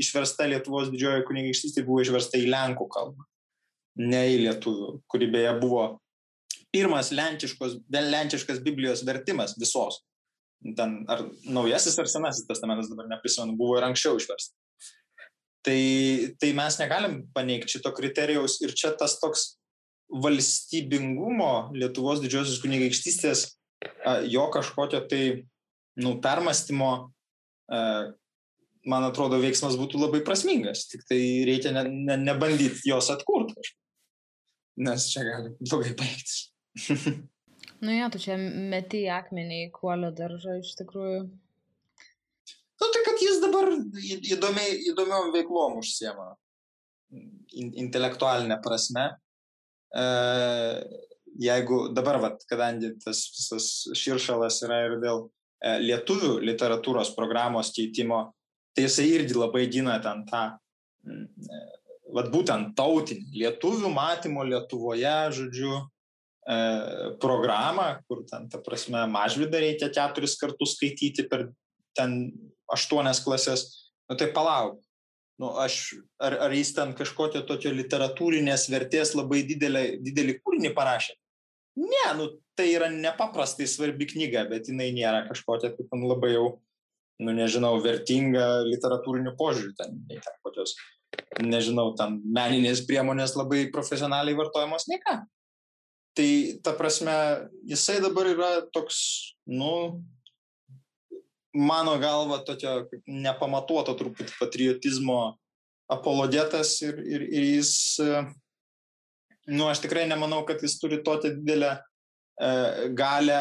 [0.00, 3.26] išversta Lietuvos didžiojo kunigaikštystėje, buvo išversta į Lenkų kalbą,
[4.00, 5.84] ne į Lietuvių, kuri beje buvo
[6.74, 10.02] pirmas lenkiškas Biblijos vertimas visos.
[10.76, 14.54] Ten ar naujasis ar senasis testamentas, dabar neprisimenu, buvo ir anksčiau išverstas.
[15.64, 15.80] Tai,
[16.40, 19.54] tai mes negalim paneigti šito kriterijaus ir čia tas toks
[20.12, 23.46] valstybingumo Lietuvos didžiosios kunigaikštystės,
[24.28, 25.22] jo kažkokio tai
[26.00, 26.90] nu, permastymo,
[28.84, 30.84] man atrodo, veiksmas būtų labai prasmingas.
[30.90, 33.56] Tik tai reikia ne, ne, nebandyti jos atkurti,
[34.76, 36.50] nes čia gali blogai baigtis.
[37.84, 41.24] nu jo, tu čia meti į akmenį į kuolio daržą iš tikrųjų.
[42.82, 43.70] Nu tai kad jis dabar
[44.34, 46.32] įdomiai, įdomiom veiklom užsiema.
[47.14, 49.06] In, intelektualinė prasme.
[49.94, 50.04] E,
[51.38, 58.24] jeigu dabar, vat, kadangi tas visas širšalas yra ir dėl e, lietuvių literatūros programos keitimo,
[58.74, 60.44] tai jisai irgi labai gina ten tą,
[61.06, 61.62] e,
[62.12, 65.78] vat būtent tautinį lietuvių matymo Lietuvoje, žodžiu,
[66.44, 66.56] E,
[67.20, 71.46] programą, kur ten, ta prasme, mažvydą reikia keturis kartus skaityti per
[71.96, 72.34] ten
[72.68, 73.62] aštuonias klasės,
[74.10, 74.76] nu tai palauk.
[75.40, 81.16] Nu, aš, ar, ar jis ten kažkokio tokio literatūrinės vertės labai didelį, didelį kūrinį parašė?
[81.80, 86.46] Ne, nu, tai yra nepaprastai svarbi knyga, bet jinai nėra kažkokia ten labai jau,
[87.24, 90.76] nu nežinau, vertinga literatūriniu požiūriu, ten, nei ten kokios,
[91.42, 95.20] nežinau, tam meninės priemonės labai profesionaliai vartojamos, nei ką.
[96.14, 96.28] Tai
[96.62, 97.14] ta prasme,
[97.66, 98.98] jisai dabar yra toks,
[99.50, 100.02] nu,
[101.54, 105.18] mano galva, tokio nepamatuoto truputį patriotizmo
[105.90, 107.74] apologetas ir, ir, ir jis,
[109.50, 112.52] nu, aš tikrai nemanau, kad jis turi tokią didelę e,
[112.96, 113.40] galę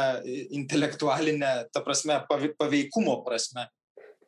[0.57, 3.67] intelektualinę, ta prasme, paveikumo prasme,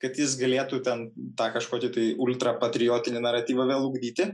[0.01, 4.31] kad jis galėtų ten tą kažkokį tai ultrapatriotinį naratyvą vėl ugdyti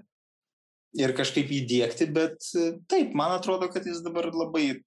[1.00, 4.82] ir kažkaip įdėkti, bet e, taip, man atrodo, kad jis dabar labai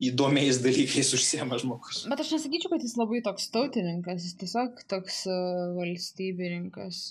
[0.00, 2.04] įdomiais dalykais užsiema žmogus.
[2.10, 7.02] Bet aš nesakyčiau, kad jis labai toks tautininkas, jis tiesiog toks uh, valstybininkas.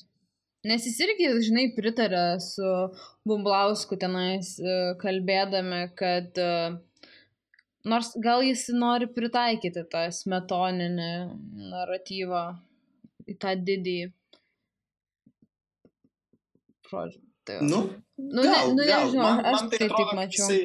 [0.67, 2.67] Nes jis irgi, žinai, pritarė su
[3.29, 6.41] Bumblausku tenais uh, kalbėdami, kad
[7.87, 11.13] nors gal jis nori pritaikyti tą smetoninį
[11.71, 12.43] naratyvą
[13.29, 13.97] į tą didį.
[16.89, 17.21] Žodžiu.
[17.49, 17.79] Tai nu,
[18.17, 19.05] nu, gal, ne, nu, gal.
[19.05, 20.47] Nežinau, man, aš man tai, tai atrodo, taip mačiau.
[20.49, 20.59] Jisai,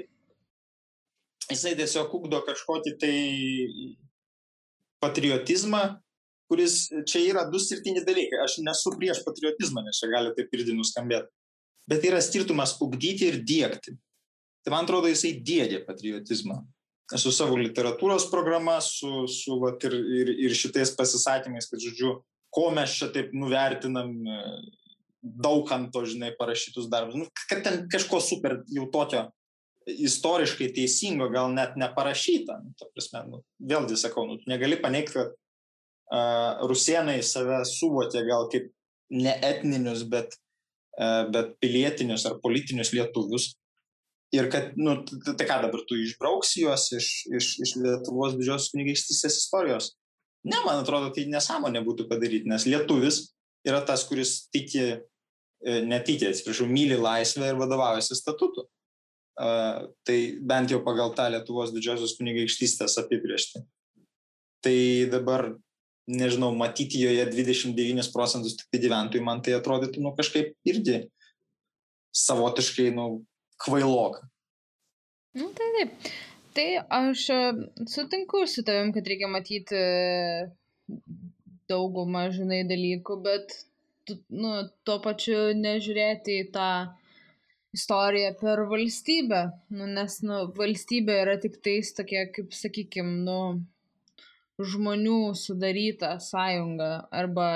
[1.52, 3.18] jisai tiesiog ugdo kažkokį tai
[5.04, 5.82] patriotizmą,
[6.50, 6.76] kuris
[7.08, 8.42] čia yra du skirtingi dalykai.
[8.44, 11.30] Aš nesu prieš patriotizmą, nes čia gali taip irgi nuskambėti.
[11.88, 13.96] Bet yra skirtumas ugdyti ir dėkti.
[14.64, 16.62] Tai man atrodo, jisai dėdė patriotizmą.
[17.20, 22.14] Su savo literatūros programa, su, su vat, ir, ir, ir šitais pasisakymais, kad, žodžiu,
[22.54, 24.12] ko mes čia taip nuvertinam
[25.24, 27.16] daukanto, žinai, parašytus darbus.
[27.16, 29.24] Nu, kad ten kažko super jau tokio
[29.88, 32.58] istoriškai teisingo gal net neparašyta.
[32.64, 33.40] Nu, prasme, nu,
[33.72, 38.70] vėlgi sakau, nu, negali paneigti, kad uh, rusienai save suvokė gal kaip
[39.14, 40.36] ne etninius, bet,
[41.00, 43.52] uh, bet pilietinius ar politinius lietuvius.
[44.34, 49.36] Ir kad, nu, tai, ką dabar tu išbrauksi juos iš, iš, iš Lietuvos didžiosios kunigaikštystės
[49.44, 49.92] istorijos?
[50.44, 53.22] Ne, man atrodo, tai nesąmonė būtų padaryti, nes lietuvis
[53.64, 54.92] yra tas, kuris tiki
[55.64, 58.66] E, netyčia, atsiprašau, myli laisvę ir vadovaujasi statutu.
[59.34, 63.64] Uh, tai bent jau pagal tą Lietuvos didžiosios kunigaikštystės apibriežti.
[64.62, 64.76] Tai
[65.10, 65.48] dabar,
[66.06, 71.00] nežinau, matyti joje 29 procentus tik tai gyventojų, man tai atrodytų, nu, kažkaip irgi
[72.14, 73.08] savotiškai, nu,
[73.64, 74.22] kvailoka.
[75.34, 76.12] Nu, tai taip.
[76.54, 77.38] Tai aš e,
[77.90, 79.80] sutinku su tavim, kad reikia matyti
[81.70, 83.56] daugumą, žinai, dalykų, bet
[84.28, 84.52] nu,
[84.86, 86.68] tuo pačiu nežiūrėti į tą
[87.74, 89.42] istoriją per valstybę,
[89.74, 93.38] nu, nes nu, valstybė yra tik tais tokia, kaip sakykime, nu,
[94.74, 97.48] žmonių sudaryta sąjunga arba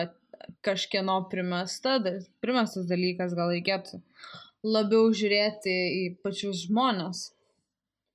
[0.66, 1.98] kažkieno primesta,
[2.42, 4.00] primestas dalykas, gal reikėtų
[4.66, 7.28] labiau žiūrėti į pačius žmonės.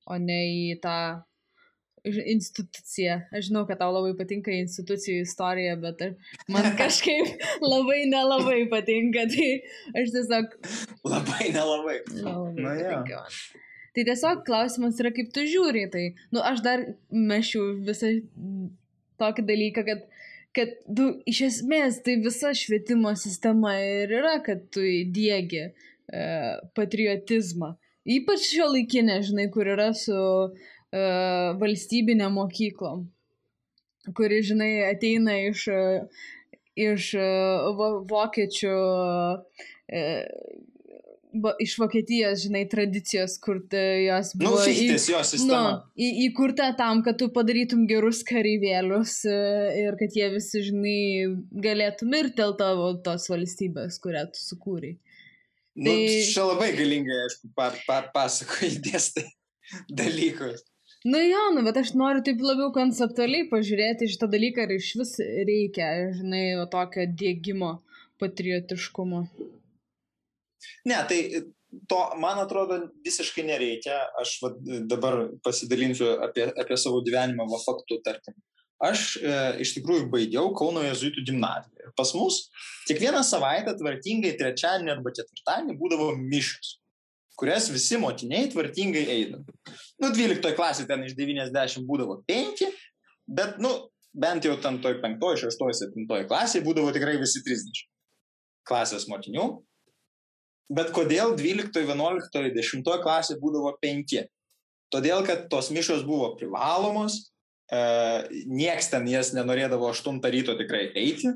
[0.09, 0.97] O ne į tą
[2.03, 3.21] instituciją.
[3.31, 6.01] Aš žinau, kad tau labai patinka institucijų istorija, bet
[6.51, 9.25] man kažkaip labai nelabai patinka.
[9.31, 9.49] Tai
[10.01, 10.57] aš tiesiog...
[11.07, 11.99] Labai nelabai.
[12.11, 13.21] Nelabai Na, patinka ja.
[13.21, 13.37] man.
[13.93, 15.85] Tai tiesiog klausimas yra, kaip tu žiūri.
[15.93, 16.83] Tai, nu, aš dar
[17.13, 18.09] mešiu visą
[19.21, 20.03] tokį dalyką, kad,
[20.57, 25.71] kad tu iš esmės tai visa švietimo sistema ir yra, kad tu įdėgi e,
[26.75, 27.75] patriotizmą.
[28.03, 30.53] Ypač šio laikinė, žinai, kur yra su uh,
[31.59, 33.05] valstybinė mokyklom,
[34.17, 36.25] kuri, žinai, ateina iš, uh,
[36.75, 40.27] iš uh, vokiečių, uh,
[41.63, 44.59] iš Vokietijos, žinai, tradicijos, kur jos nu, buvo...
[44.59, 45.61] Nu, fichtės, jos sistema.
[45.63, 49.15] Nu, į, įkurta tam, kad tu padarytum gerus kareivėlius
[49.79, 50.99] ir kad jie visi, žinai,
[51.63, 54.97] galėtų mirti dėl tavo tos valstybės, kurią tu sukūrei.
[55.73, 56.19] Nu, tai...
[56.29, 59.25] Čia labai galingai, aišku, pa, pa, pasakoji dėstai
[59.89, 60.61] dalykus.
[61.03, 65.17] Nu jo, nu, bet aš noriu taip labiau konceptualiai pažiūrėti šitą dalyką, ar iš vis
[65.19, 67.73] reikia, žinai, tokio dėgymo
[68.23, 69.25] patriotiškumo.
[70.87, 71.19] Ne, tai
[71.91, 73.97] to, man atrodo, visiškai nereikia.
[74.21, 74.53] Aš va,
[74.93, 78.37] dabar pasidalinsiu apie, apie savo gyvenimą, va faktų, tarkim.
[78.83, 81.91] Aš e, iš tikrųjų baigiau Kauno Jėzuitų gimnaziją.
[81.95, 82.47] Pas mus
[82.89, 86.79] kiekvieną savaitę tvarkingai trečiadienį arba ketvirtadienį būdavo mišos
[87.35, 89.55] kurias visi mokiniai tvarkingai eidavo.
[90.01, 92.63] Nu, 12 klasė ten iš 90 būdavo 5,
[93.39, 93.73] bet, nu,
[94.13, 97.85] bent jau ten toj 5, 6, 7 klasėje būdavo tikrai visi 30
[98.69, 99.49] klasės mokinių.
[100.73, 104.23] Bet kodėl 12, 11, 10 klasė būdavo 5?
[104.93, 107.32] Todėl, kad tos mišos buvo privalomos,
[107.71, 111.33] nieks ten jas nenorėdavo 8 ryto tikrai eiti.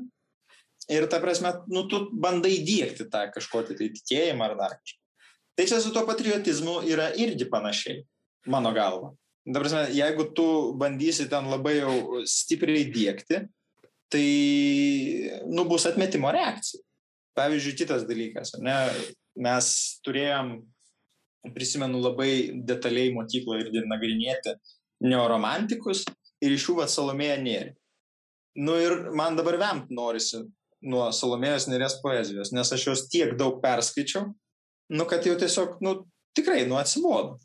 [0.88, 5.00] Ir ta prasme, nu, tu bandai dėkti tą kažkokį tai tikėjimą ar dar kažką.
[5.58, 8.04] Tai čia su tuo patriotizmu yra irgi panašiai,
[8.46, 9.10] mano galva.
[9.48, 10.46] Dabar, jeigu tu
[10.78, 13.42] bandysi ten labai jau stipriai dėkti,
[14.12, 14.28] tai
[15.48, 16.84] nu, bus atmetimo reakcija.
[17.36, 18.76] Pavyzdžiui, kitas dalykas, ne,
[19.38, 19.68] mes
[20.06, 20.56] turėjom,
[21.54, 22.32] prisimenu labai
[22.66, 24.56] detaliai mokykloje irgi nagrinėti
[25.06, 26.02] neoromantikus
[26.44, 27.74] ir iš jų vad Salomėja nėri.
[28.58, 30.42] Nu ir man dabar vemt norisi
[30.82, 34.28] nuo Salomėjos nėrės poezijos, nes aš jos tiek daug perskaičiau,
[34.94, 36.00] nu, kad jau tiesiog, nu,
[36.38, 37.38] tikrai, nu, atsibodo.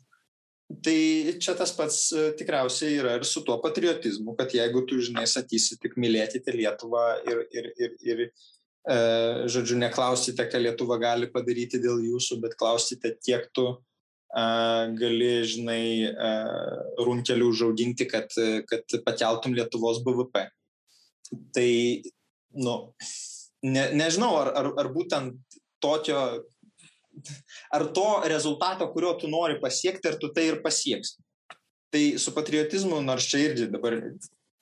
[0.84, 0.96] Tai
[1.44, 5.76] čia tas pats e, tikriausiai yra ir su tuo patriotizmu, kad jeigu tu, žinai, sakysi
[5.82, 8.30] tik mylėkite Lietuvą ir, ir, ir, ir e,
[9.52, 13.68] žodžiu, neklausite, ką Lietuva gali padaryti dėl jūsų, bet klausite, kiek tu
[14.98, 15.84] gali, žinai,
[16.98, 18.34] runkelių užauginti, kad,
[18.70, 20.46] kad pakeltum Lietuvos BVP.
[21.54, 21.70] Tai,
[22.66, 22.74] nu,
[23.66, 26.20] ne, nežinau, ar, ar, ar būtent tokio
[27.72, 31.20] ar to rezultato, kurio tu nori pasiekti, ar tu tai ir pasieksi.
[31.94, 34.00] Tai su patriotizmu, nors čia irgi dabar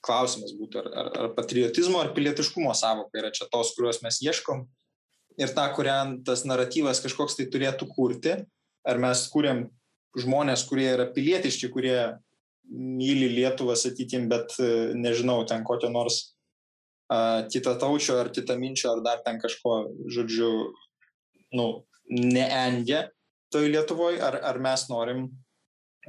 [0.04, 4.66] klausimas būtų, ar, ar, ar patriotizmo, ar pilietiškumo savoka yra čia tos, kuriuos mes ieškom
[5.40, 8.34] ir tą, kurią tas naratyvas kažkoks tai turėtų kurti,
[8.88, 9.66] ar mes kūrėm
[10.18, 11.96] žmonės, kurie yra pilietiški, kurie
[12.72, 14.54] myli Lietuvą, sakykim, bet
[14.96, 16.20] nežinau, ten kokio nors
[17.12, 19.78] uh, kitą taučio ar kitą minčio, ar dar ten kažko,
[20.12, 20.50] žodžiu,
[21.56, 21.66] nu,
[22.08, 23.06] neengia
[23.52, 25.26] toj Lietuvoje, ar, ar mes norim,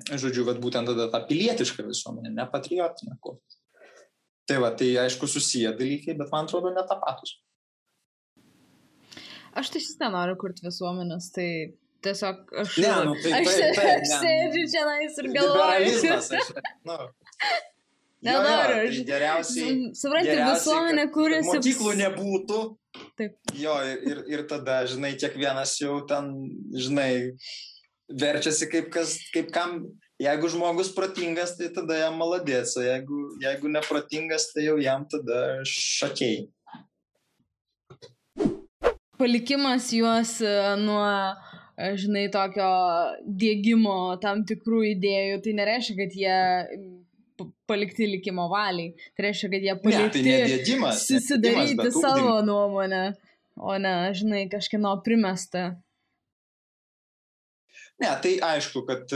[0.10, 3.18] žodžiu, bet būtent tada tą pilietišką visuomenę, ne patriotinę.
[4.48, 7.38] Tai va, tai aišku susiję dalykai, bet man atrodo netapatus.
[9.54, 11.48] Aš tai šis nenoriu kurti visuomenės, tai
[12.06, 12.80] tiesiog aš...
[12.84, 16.16] Ne, nu, tai, aš taip, taip, aš sėdžiu čia nais ir galvoju.
[16.18, 16.52] Aš,
[16.90, 16.98] nu,
[18.24, 18.88] Nenoriu.
[18.88, 19.74] Tai geriausiai.
[20.00, 21.50] Suprasti, visuomenė kūrėsi.
[21.50, 22.60] Mokyklų nebūtų.
[23.20, 23.36] Taip.
[23.58, 26.32] Jo, ir, ir tada, žinai, kiekvienas jau ten,
[26.72, 27.12] žinai,
[28.24, 29.84] verčiasi kaip, kas, kaip kam.
[30.22, 35.40] Jeigu žmogus protingas, tai tada jam maladės, o jeigu, jeigu neprotingas, tai jau jam tada
[35.68, 36.46] šakiai.
[39.20, 42.70] Palikimas juos e, nuo, e, žinai, tokio
[43.26, 46.38] dėgymo tam tikrų idėjų, tai nereiškia, kad jie
[47.70, 48.94] palikti likimo valiai.
[49.16, 52.52] Tai reiškia, kad jie palikti ne, tai nedėdimas, susidaryti nedėdimas, savo ugdym.
[52.52, 53.04] nuomonę,
[53.58, 55.72] o ne, žinai, kažkieno primestą.
[58.02, 59.14] Ne, tai aišku, kad,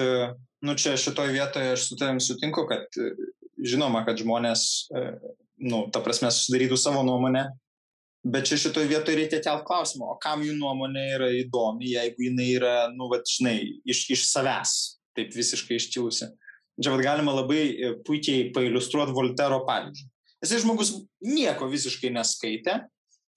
[0.64, 3.00] nu čia šitoje vietoje aš su tavim sutinku, kad
[3.58, 4.88] žinoma, kad žmonės,
[5.66, 7.48] nu, ta prasme, susidarytų savo nuomonę,
[8.34, 12.50] bet čia šitoje vietoje reikia kelt klausimą, o kam jų nuomonė yra įdomi, jeigu jinai
[12.58, 13.58] yra, nu, va, žinai,
[13.88, 14.76] iš, iš savęs,
[15.18, 16.30] taip visiškai iškilusi.
[16.78, 20.06] Čia vad galima labai e, puikiai pailustruoti Voltero pavyzdžių.
[20.46, 20.92] Jisai žmogus
[21.26, 22.78] nieko visiškai neskaitė,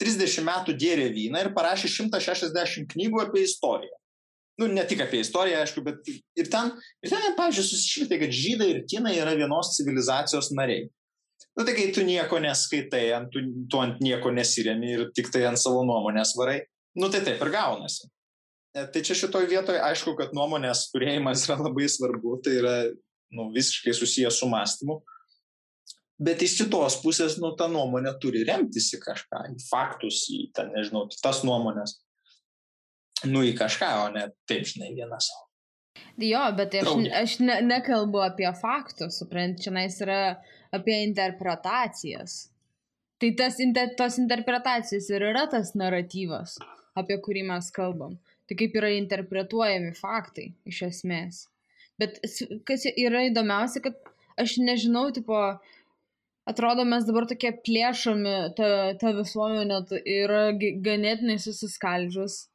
[0.01, 3.97] 30 metų gėrė vyną ir parašė 160 knygų apie istoriją.
[4.61, 8.67] nu, ne tik apie istoriją, aišku, bet ir ten, ir ten pavyzdžiui, susišiltai, kad žydai
[8.75, 10.91] ir kinai yra vienos civilizacijos nariai.
[11.59, 15.45] Nu, tai kai tu nieko neskaitai, ant, tu, tu ant nieko nesiremi ir tik tai
[15.49, 16.61] ant savo nuomonės varai,
[17.01, 18.09] nu tai taip ir gaunasi.
[18.71, 22.77] E, tai čia šitoj vietoje aišku, kad nuomonės turėjimas yra labai svarbu, tai yra
[23.35, 25.01] nu, visiškai susijęs su mąstymu.
[26.21, 30.71] Bet iš kitos pusės, nu, ta nuomonė turi remtis į kažką, į faktus, į, ten,
[30.77, 31.97] nežinau, tas nuomonės
[33.29, 35.47] nu į kažką, o ne taip, žinai, vieną savo.
[36.21, 39.73] Jo, bet aš, aš ne, nekalbu apie faktus, suprant, čia
[40.05, 40.21] yra
[40.75, 42.49] apie interpretacijas.
[43.21, 46.57] Tai tas, inter, tos interpretacijos ir yra tas naratyvas,
[46.97, 48.17] apie kurį mes kalbam.
[48.49, 51.45] Tai kaip yra interpretuojami faktai, iš esmės.
[52.01, 52.17] Bet
[52.67, 53.99] kas yra įdomiausia, kad
[54.41, 55.37] aš nežinau, tipo,
[56.49, 59.83] atrodo, mes dabar tokie plėšomi, ta, ta visuomenė
[60.17, 62.47] yra ganėtinai susiskaldžius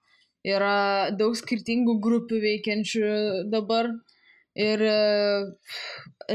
[0.45, 3.05] yra daug skirtingų grupių veikiančių
[3.49, 3.89] dabar
[4.55, 4.95] ir e,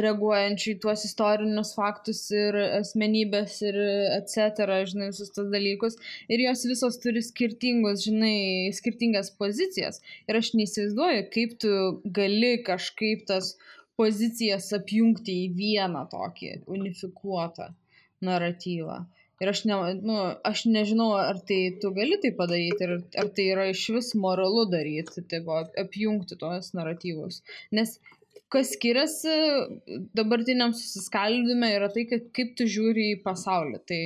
[0.05, 3.79] reaguojančių į tuos istorinius faktus ir asmenybės ir
[4.19, 5.97] etc., žinai, visus tos dalykus.
[6.31, 10.03] Ir jos visos turi skirtingus, žinai, skirtingas pozicijas.
[10.29, 11.75] Ir aš neįsivaizduoju, kaip tu
[12.21, 13.55] gali kažkaip tas
[14.01, 17.73] pozicijas apjungti į vieną tokį unifikuotą
[18.25, 19.03] naratyvą.
[19.41, 23.47] Ir aš, ne, nu, aš nežinau, ar tai tu gali tai padaryti, ar, ar tai
[23.55, 27.41] yra iš vis moralu daryti, tai va, apjungti tuos naratyvus.
[27.73, 27.95] Nes
[28.53, 29.37] kas skiriasi
[30.19, 33.81] dabartiniam susiskaldime yra tai, kad kaip tu žiūri į pasaulį.
[33.89, 34.03] Tai,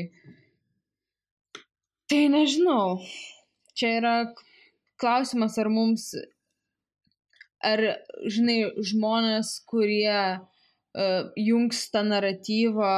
[2.12, 2.99] tai nežinau.
[3.74, 4.14] Čia yra
[5.03, 6.11] klausimas, ar mums,
[7.64, 7.82] ar,
[8.30, 8.61] žinai,
[8.93, 10.18] žmonės, kurie
[10.95, 12.91] uh, jungs tą naratyvą,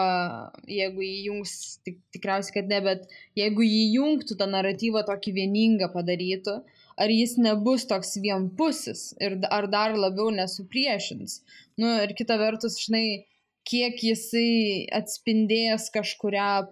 [0.69, 1.55] jeigu jį jungs,
[1.87, 3.07] tik, tikriausiai, kad ne, bet
[3.39, 6.59] jeigu jį jungtų tą naratyvą tokį vieningą padarytų,
[6.97, 11.41] ar jis nebus toks vienpusis ir ar dar labiau nesupriešins.
[11.81, 13.27] Nu, ir kita vertus, žinai,
[13.67, 16.69] kiek jisai atspindės kažkuria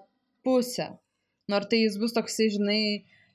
[0.46, 0.94] pusę.
[1.50, 2.84] Nors tai jis bus toksai, žinai,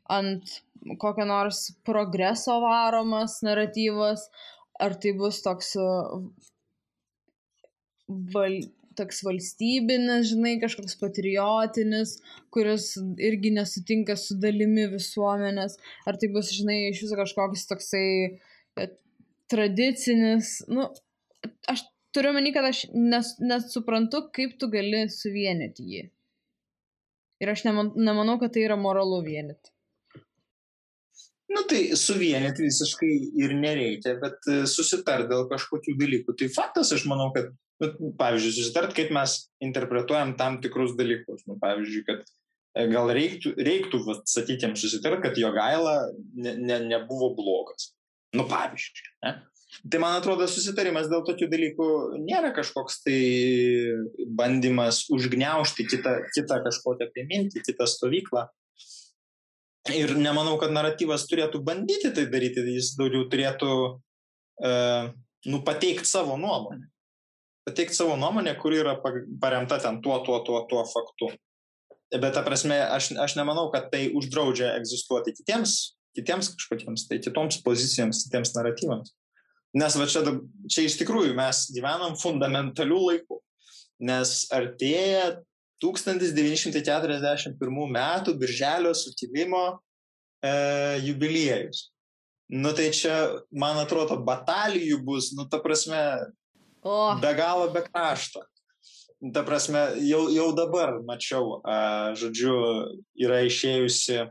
[0.10, 0.62] ant
[1.02, 4.30] kokio nors progreso varomas naratyvas,
[4.80, 5.76] ar tai bus toks
[8.34, 8.60] val,
[9.00, 12.18] toks valstybinis, žinai, kažkoks patriotinis,
[12.54, 12.92] kuris
[13.22, 15.78] irgi nesutinka su dalimi visuomenės,
[16.10, 18.90] ar tai bus, žinai, iš viso kažkoks toksai e,
[19.52, 20.90] tradicinis, nu,
[21.72, 21.86] aš
[22.16, 26.06] turiu meni, kad aš nes, nesuprantu, kaip tu gali suvienyti jį.
[27.40, 29.72] Ir aš nemanau, kad tai yra moralu vienyti.
[31.50, 36.36] Nu tai suvienyti visiškai ir nereikia, bet e, susitart dėl kažkokių dalykų.
[36.38, 37.48] Tai faktas, aš manau, kad
[37.80, 41.46] nu, pavyzdžiui, susitart, kaip mes interpretuojam tam tikrus dalykus.
[41.48, 42.26] Nu, pavyzdžiui, kad
[42.76, 45.96] e, gal reiktų, reiktų sakykime, susitart, kad jo gaila
[46.36, 47.94] ne, ne, nebuvo blogas.
[48.36, 49.16] Nu, pavyzdžiui.
[49.26, 49.38] Ne?
[49.92, 51.88] Tai man atrodo, susitarimas dėl tokių dalykų
[52.26, 53.20] nėra kažkoks tai
[54.38, 58.48] bandymas užgneušti kitą, kitą kažkokią tai mintį, kitą stovyklą.
[59.94, 65.12] Ir nemanau, kad naratyvas turėtų bandyti tai daryti, jis daugiau turėtų uh,
[65.46, 66.90] nu, pateikti savo nuomonę
[67.68, 68.96] pateikti savo nuomonę, kuri yra
[69.42, 71.34] paremta ten tuo, tuo, tuo, tuo faktu.
[72.10, 75.72] Bet ta prasme, aš, aš nemanau, kad tai uždraudžia egzistuoti kitiems,
[76.18, 79.10] kitiems kažkokiems, tai kitoms pozicijoms, kitiems naratyvams.
[79.78, 80.22] Nes va čia,
[80.72, 83.38] čia iš tikrųjų mes gyvenam fundamentalių laikų,
[84.10, 85.26] nes artėja
[85.84, 89.64] 1941 metų birželio sukilimo
[90.42, 90.52] e,
[91.06, 91.92] jubiliejus.
[92.50, 93.14] Nu tai čia,
[93.54, 96.02] man atrodo, batalijų bus, nu ta prasme,
[96.82, 97.16] O.
[97.22, 98.44] Be galo, be krašto.
[99.34, 102.54] Ta prasme, jau, jau dabar mačiau, a, žodžiu,
[103.20, 104.22] yra išėjusi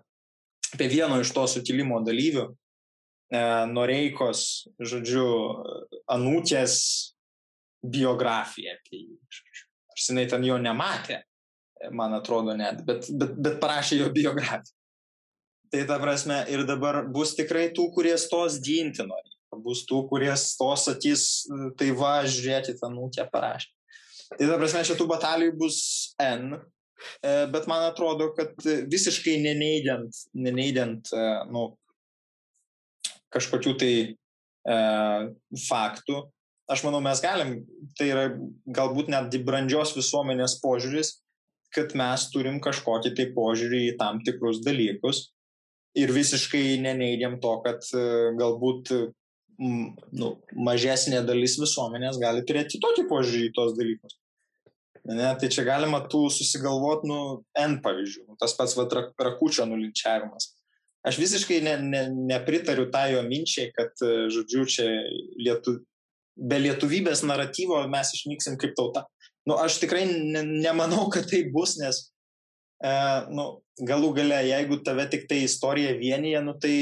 [0.72, 4.42] apie vieno iš to sukilimo dalyvių, e, Noreikos,
[4.80, 5.26] žodžiu,
[6.16, 6.74] anūkės
[7.84, 9.18] biografiją apie jį.
[9.92, 11.22] Aš jinai ten jo nematė,
[11.92, 14.72] man atrodo net, bet, bet, bet parašė jo biografiją.
[15.68, 20.30] Tai ta prasme, ir dabar bus tikrai tų, kurie stos ginti nori bus tų, kurie
[20.36, 21.24] stos sakys,
[21.80, 23.70] tai va, žiūrėkit, anūkė parašė.
[24.36, 25.78] Tai ta prasme, šitų batalijų bus
[26.20, 26.59] N,
[27.24, 28.53] e, bet man atrodo, kad
[28.92, 31.22] visiškai neneigiant, neneigiant e,
[31.55, 31.70] nu,
[33.32, 34.76] kažkokių tai e,
[35.64, 36.20] faktų,
[36.68, 37.57] aš manau, mes galim,
[37.96, 38.26] tai yra
[38.76, 41.16] galbūt net brandžios visuomenės požiūris,
[41.72, 45.28] kad mes turim kažkokį tai požiūrį į tam tikrus dalykus
[45.99, 48.05] ir visiškai neneigiam to, kad e,
[48.38, 48.92] galbūt
[49.59, 54.19] nu, mažesnė dalis visuomenės gali turėti kitokį požiūrį į tos dalykus.
[55.09, 57.19] Ne, tai čia galima tų susigalvoti, nu,
[57.59, 58.27] N pavyzdžių.
[58.29, 58.85] Nu, tas pats va,
[59.25, 60.53] rakučio nulinčiavimas.
[61.09, 64.89] aš visiškai ne, ne, nepritariu tai jo minčiai, kad, e, žodžiu, čia
[65.41, 65.79] lietu,
[66.37, 69.07] be lietuvybės naratyvo mes išnyksim kaip tauta.
[69.49, 72.11] Nu, aš tikrai ne, nemanau, kad tai bus, nes
[72.83, 72.93] e,
[73.35, 73.47] nu,
[73.89, 76.74] galų gale, jeigu tave tik tai istorija vienyje, nu, tai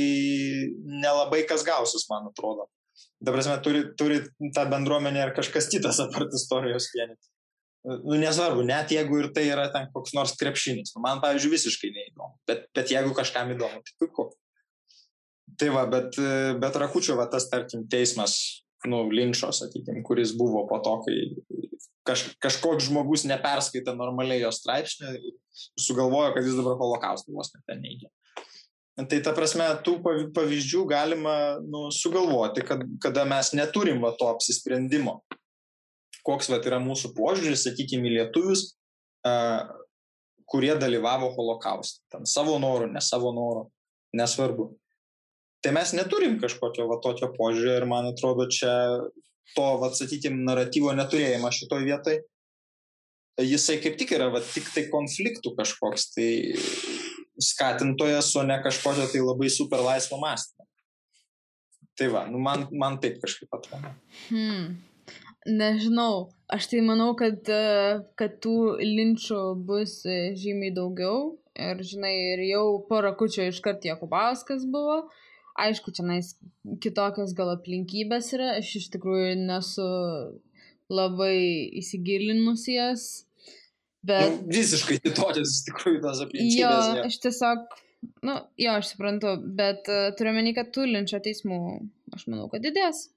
[1.04, 2.68] nelabai kas gausis, man atrodo.
[3.20, 4.20] Dabar, turi, turi
[4.54, 7.32] tą bendruomenę ar kažkas kitas apart istorijos vienyti
[7.86, 10.92] nu, nesvarbu, net jeigu ir tai yra ten koks nors krepšinis.
[10.96, 12.34] Nu, man, pavyzdžiui, visiškai neįdomu.
[12.48, 14.28] Bet, bet jeigu kažkam įdomu, tai puiku.
[15.56, 16.18] Tai va, bet,
[16.60, 18.34] bet Rakučio, va, tas, tarkim, teismas,
[18.90, 21.16] nu, linčio, sakykime, kuris buvo po to, kai
[22.06, 25.34] kaž, kažkoks žmogus neperskaitė normaliai jo straipsnį ir
[25.80, 28.12] sugalvojo, kad jis dabar holokaustą vos net ten neigia.
[28.96, 29.98] Tai ta prasme, tų
[30.32, 35.18] pavyzdžių galima nu, sugalvoti, kad, kada mes neturim va, to apsisprendimo
[36.26, 38.72] koks vat, yra mūsų požiūris, sakykime, lietuvius,
[39.26, 39.62] uh,
[40.50, 42.02] kurie dalyvavo holokauste.
[42.12, 43.66] Ten savo norų, ne savo norų,
[44.18, 44.70] nesvarbu.
[45.66, 48.70] Tai mes neturim kažkokio va, tokio požiūrio ir man atrodo, čia
[49.56, 52.20] to, va, sakykime, naratyvo neturėjimas šitoj vietoj,
[53.42, 56.28] jisai kaip tik yra, va, tik tai konfliktų kažkoks, tai
[57.42, 60.68] skatintojas, o ne kažkokio tai labai super laisvo mąstymo.
[61.98, 63.90] Tai va, nu man, man taip kažkaip atrodo.
[64.28, 64.78] Hmm.
[65.50, 67.42] Nežinau, aš tai manau, kad,
[68.14, 68.56] kad tų
[68.86, 71.40] linčių bus žymiai daugiau.
[71.58, 75.08] Ir, žinai, ir jau po rakučio iškart Jakubauskas buvo.
[75.56, 76.34] Aišku, čia nais
[76.84, 78.52] kitokios gal aplinkybės yra.
[78.60, 79.86] Aš iš tikrųjų nesu
[80.92, 81.36] labai
[81.80, 83.06] įsigilinusi jas.
[84.06, 84.28] Bet...
[84.30, 86.60] Nu, visiškai kitokios iš tikrųjų tos aplinkybės.
[86.60, 87.08] Jo, ja.
[87.08, 87.76] aš tiesiog,
[88.28, 91.60] nu, jo, aš suprantu, bet uh, turiu menį, kad tų linčio teismų,
[92.14, 93.08] aš manau, kad didės.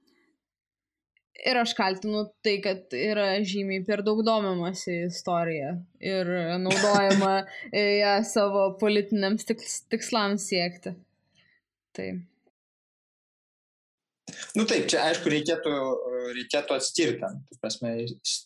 [1.40, 5.70] Ir aš kaltinu tai, kad yra žymiai per daug domimasi istorija
[6.04, 6.28] ir
[6.60, 10.92] naudojama ją savo politiniams tikslams siekti.
[11.96, 12.08] Tai.
[14.54, 15.74] Nu taip, čia aišku reikėtų,
[16.36, 17.30] reikėtų atskirti,
[17.62, 17.92] prasme,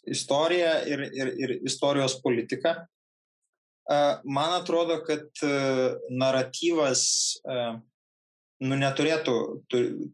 [0.08, 2.74] istoriją ir, ir, ir istorijos politiką.
[4.24, 5.44] Man atrodo, kad
[6.08, 7.04] naratyvas
[8.64, 9.34] nu, neturėtų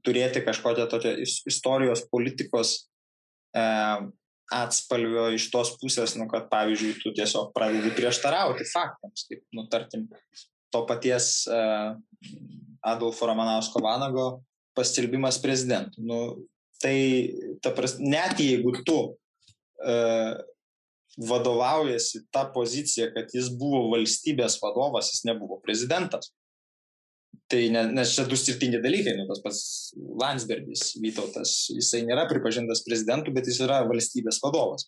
[0.07, 2.72] turėti kažkokią tokią istorijos politikos
[3.55, 3.62] e,
[4.51, 10.09] atspalvio iš tos pusės, nu, kad pavyzdžiui, tu tiesiog pradedi prieštarauti faktams, kaip, nu, tarkim,
[10.73, 11.61] to paties e,
[12.87, 14.29] Adolfo Ramanausko Vanago
[14.77, 16.05] paskelbimas prezidentų.
[16.07, 16.21] Nu,
[16.83, 16.97] tai,
[17.62, 18.99] ta pras, net jeigu tu
[19.83, 19.97] e,
[21.21, 26.31] vadovaujasi tą poziciją, kad jis buvo valstybės vadovas, jis nebuvo prezidentas.
[27.51, 29.61] Tai ne, nes čia du skirtingi dalykai, nu, tas pats
[30.23, 34.87] Landsbergis, Vytautas, jisai nėra pripažintas prezidentu, bet jis yra valstybės vadovas.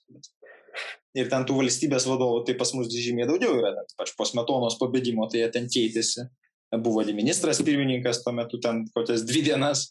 [1.19, 4.79] Ir ten tų valstybės vadovų, tai pas mus žymiai daugiau yra, net pač po smetonos
[4.81, 6.25] pabėgimo, tai jie ten keitėsi.
[6.73, 9.91] Buvo ministras pirmininkas, tuo metu ten kokias dvi dienas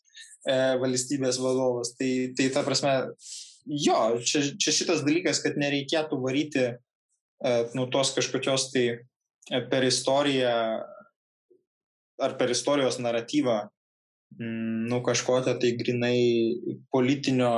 [0.50, 1.94] e, valstybės vadovas.
[2.00, 2.96] Tai, tai ta prasme,
[3.70, 6.74] jo, čia, čia šitas dalykas, kad nereikėtų varyti e,
[7.78, 10.56] nu, tos kažkokios tai e, per istoriją
[12.22, 13.58] ar per istorijos naratyvą,
[14.38, 16.18] mm, nu kažkokio tai grinai
[16.94, 17.52] politinio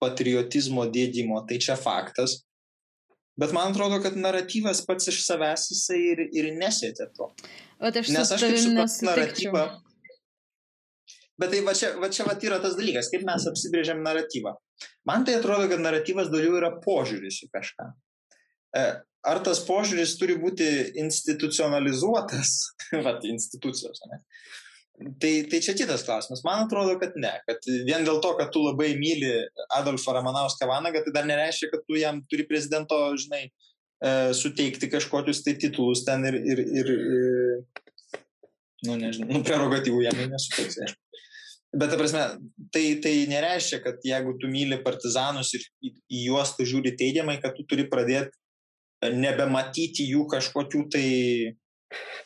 [0.00, 2.40] patriotizmo dėgymo, tai čia faktas.
[3.40, 7.30] Bet man atrodo, kad naratyvas pats iš savęs jisai ir, ir nesėtė to.
[7.80, 9.62] Aš Nes aš kaip suprantu naratyvą.
[11.40, 14.52] Bet tai va čia, va čia va yra tas dalykas, kaip mes apsibrėžiam naratyvą.
[15.08, 17.86] Man tai atrodo, kad naratyvas daugiau yra požiūris į kažką.
[18.76, 18.82] E,
[19.32, 20.68] ar tas požiūris turi būti
[21.00, 22.52] institucionalizuotas,
[23.06, 24.20] vat, institucijos, ne?
[25.00, 26.42] Tai, tai čia kitas klausimas.
[26.44, 27.32] Man atrodo, kad ne.
[27.48, 29.30] Kad vien dėl to, kad tu labai myli
[29.78, 35.40] Adolfą Ramanauską Vanagą, tai dar nereiškia, kad tu jam turi prezidento, žinai, e, suteikti kažkokius
[35.46, 37.88] tai titulus ten ir, ir, ir, ir
[38.88, 41.00] nu, nežinau, nu, prerogatyvų jam nesuteiksi, aišku.
[41.70, 42.24] Bet, ta prasme,
[42.74, 47.38] tai, tai nereiškia, kad jeigu tu myli partizanus ir į, į juos tu žiūri teigiamai,
[47.40, 48.34] kad tu turi pradėti
[49.16, 51.06] nebematyti jų kažkokių tai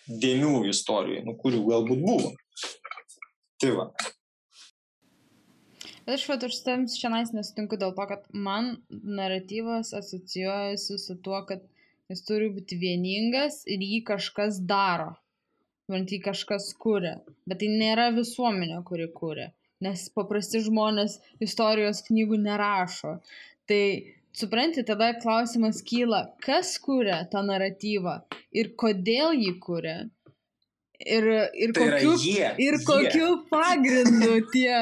[0.09, 2.33] dėmių istorijai, nu, kurių galbūt buvo.
[3.63, 3.89] Tai va.
[6.05, 8.75] Bet aš vat tavim šiandien nesutinku dėl to, kad man
[9.19, 11.63] naratyvas asocijuojasi su tuo, kad
[12.13, 15.15] jis turi būti vieningas ir jį kažkas daro.
[15.89, 17.15] Man jį kažkas kuria.
[17.49, 19.51] Bet tai nėra visuomenė, kuri kuria.
[19.85, 23.19] Nes paprasti žmonės istorijos knygų nerašo.
[23.69, 23.83] Tai
[24.37, 28.19] supranti, tada klausimas kyla, kas kūrė tą naratyvą
[28.61, 29.97] ir kodėl jį kūrė.
[31.05, 32.85] Ir, ir, tai kokiu, jie, ir jie.
[32.89, 34.79] kokiu pagrindu tie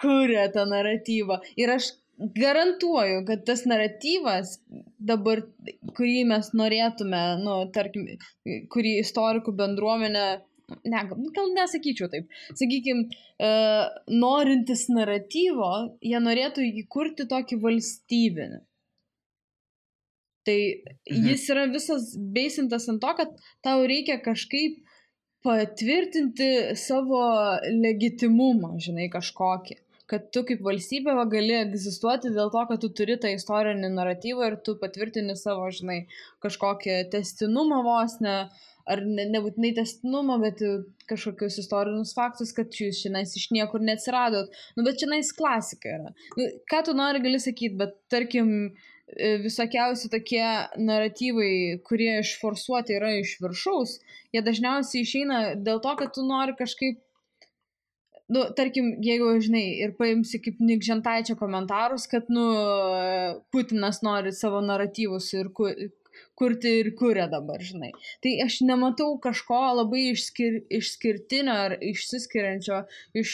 [0.00, 1.42] kūrė tą naratyvą.
[1.60, 4.56] Ir aš garantuoju, kad tas naratyvas
[4.98, 5.44] dabar,
[5.98, 8.08] kurį mes norėtume, nu, tarkim,
[8.72, 10.26] kurį istorikų bendruomenė
[10.84, 11.02] ne,
[11.36, 13.06] gal, nesakyčiau taip, sakykime,
[13.40, 15.70] uh, norintis naratyvo,
[16.04, 18.64] jie norėtų jį kurti tokį valstybinį.
[20.48, 21.24] Tai mhm.
[21.28, 24.78] jis yra visas beisintas ant to, kad tau reikia kažkaip
[25.48, 27.24] patvirtinti savo
[27.82, 33.18] legitimumą, žinai, kažkokį kad tu kaip valstybė va, gali egzistuoti dėl to, kad tu turi
[33.20, 35.98] tą istorinį naratyvą ir tu patvirtini savo, žinai,
[36.44, 38.36] kažkokią testinumą vos ne,
[38.88, 40.62] ar ne, nebūtinai testinumą, bet
[41.10, 44.56] kažkokius istorinius faktus, kad jūs šiandien iš niekur neatsiradot.
[44.78, 46.14] Nu, bet šiandien klasika yra.
[46.40, 48.97] Nu, ką tu nori gali sakyti, bet tarkim, e,
[49.42, 50.44] visokiausi tokie
[50.76, 53.98] naratyvai, kurie išforsuoti yra iš viršaus,
[54.34, 57.00] jie dažniausiai išeina dėl to, kad tu nori kažkaip
[58.28, 62.44] nu, tarkim, jeigu, žinai, ir paimsi kaip Nikžentaičio komentarus, kad, nu,
[63.52, 65.48] Putinas nori savo naratyvus ir
[66.38, 67.90] kurti ir kuria dabar, žinai.
[68.24, 72.82] Tai aš nematau kažko labai išskir, išskirtinio ar išsiskiriančio
[73.18, 73.32] iš,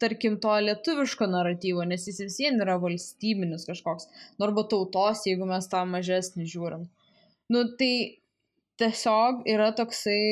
[0.00, 5.48] tarkim, to lietuviško naratyvo, nes jis vis vien yra valstybinis kažkoks, nu, arba tautos, jeigu
[5.50, 6.88] mes tą mažesnį žiūrim.
[7.52, 7.92] Nu, tai
[8.80, 10.22] tiesiog yra toksai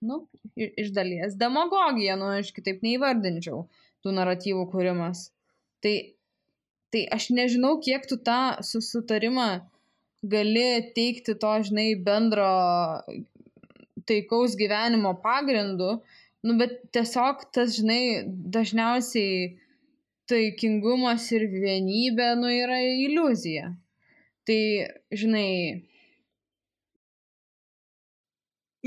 [0.00, 0.22] nu,
[0.56, 3.64] iš dalies demagogija, nu, aš kitaip neįvardinčiau
[4.04, 5.28] tų naratyvų kūrimas.
[5.82, 5.94] Tai,
[6.92, 9.48] tai aš nežinau, kiek tu tą susitarimą
[10.22, 12.48] gali teikti to, žinai, bendro
[14.08, 15.98] taikaus gyvenimo pagrindu,
[16.46, 19.58] nu, bet tiesiog tas, žinai, dažniausiai
[20.28, 23.72] taikingumas ir vienybė, nu, yra iliuzija.
[24.48, 24.62] Tai,
[25.12, 25.50] žinai,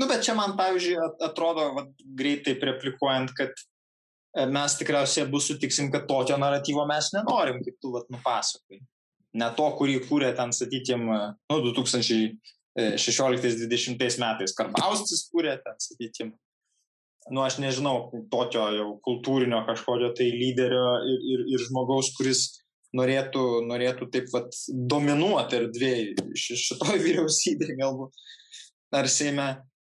[0.00, 1.82] Nu, bet čia man, pavyzdžiui, atrodo, va,
[2.18, 7.92] greitai replikuojant, kad e, mes tikriausiai abu sutiksim, kad tokio naratyvo mes nenorim, kaip tu
[7.92, 8.80] vat, nupasakai.
[9.38, 11.18] Ne to, kurį kūrė ten, sakykime,
[11.48, 16.34] nu, 2016-2020 metais Karbaustis kūrė ten, sakykime.
[17.30, 22.40] Nu, aš nežinau, tokio jau kultūrinio kažkokio tai lyderio ir, ir, ir žmogaus, kuris
[22.96, 28.10] norėtų, norėtų taip pat dominuoti erdvėjai šitoj vyriausybėje galbūt
[28.98, 29.48] ar Seime.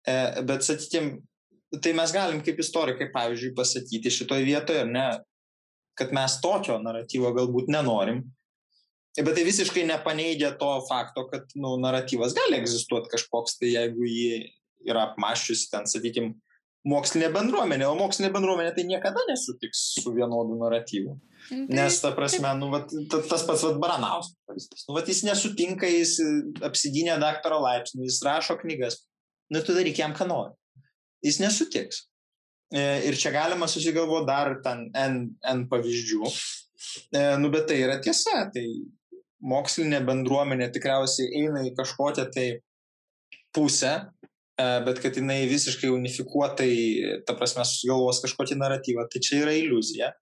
[0.07, 0.15] E,
[0.47, 1.19] bet, sakykime,
[1.83, 5.09] tai mes galim kaip istorikai, pavyzdžiui, pasakyti šitoje vietoje, ne,
[5.99, 8.23] kad mes tokio naratyvo galbūt nenorim,
[9.25, 14.43] bet tai visiškai nepaneigia to fakto, kad nu, naratyvas gali egzistuoti kažkoks, tai jeigu jį
[14.87, 16.35] yra apmaščiusi ten, sakykime,
[16.87, 21.17] mokslinė bendruomenė, o mokslinė bendruomenė tai niekada nesutiks su vienodu naratyvu.
[21.47, 26.17] Tai, Nes, ta prasme, nu, vat, tas pats vat, Baranauskas, nu, vat, jis nesutinka, jis
[26.65, 29.01] apsigynė daktaro laipsnį, jis rašo knygas,
[29.53, 30.55] nu tu daryk jam, ką nori.
[31.25, 32.05] Jis nesutiks.
[32.67, 36.31] E, ir čia galima susigalvoti dar ten N, N pavyzdžių.
[37.15, 38.43] E, nu, bet tai yra tiesa.
[38.53, 38.65] Tai
[39.43, 42.47] mokslinė bendruomenė tikriausiai eina į kažkokią tai
[43.55, 43.93] pusę,
[44.57, 46.71] e, bet kad jinai visiškai unifikuotai,
[47.27, 50.13] ta prasme, susigalvos kažkokį naratyvą, tai čia yra iliuzija.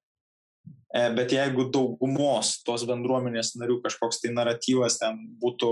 [0.95, 5.71] Bet jeigu daugumos tos bendruomenės narių kažkoks tai naratyvas ten būtų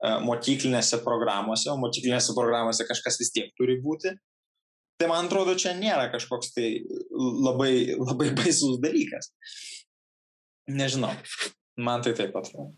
[0.00, 4.14] E, mokyklinėse programuose, o mokyklinėse programuose kažkas vis tiek turi būti.
[5.00, 6.70] Tai man atrodo, čia nėra kažkoks tai
[7.18, 9.32] labai, labai baisus dalykas.
[10.70, 11.12] Nežinau,
[11.88, 12.70] man tai taip atrodo.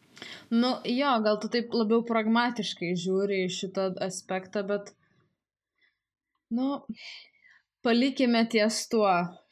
[0.55, 4.93] Nu, jo, gal tu taip labiau pragmatiškai žiūri į šitą aspektą, bet,
[6.55, 6.79] nu,
[7.83, 9.11] palikime ties tuo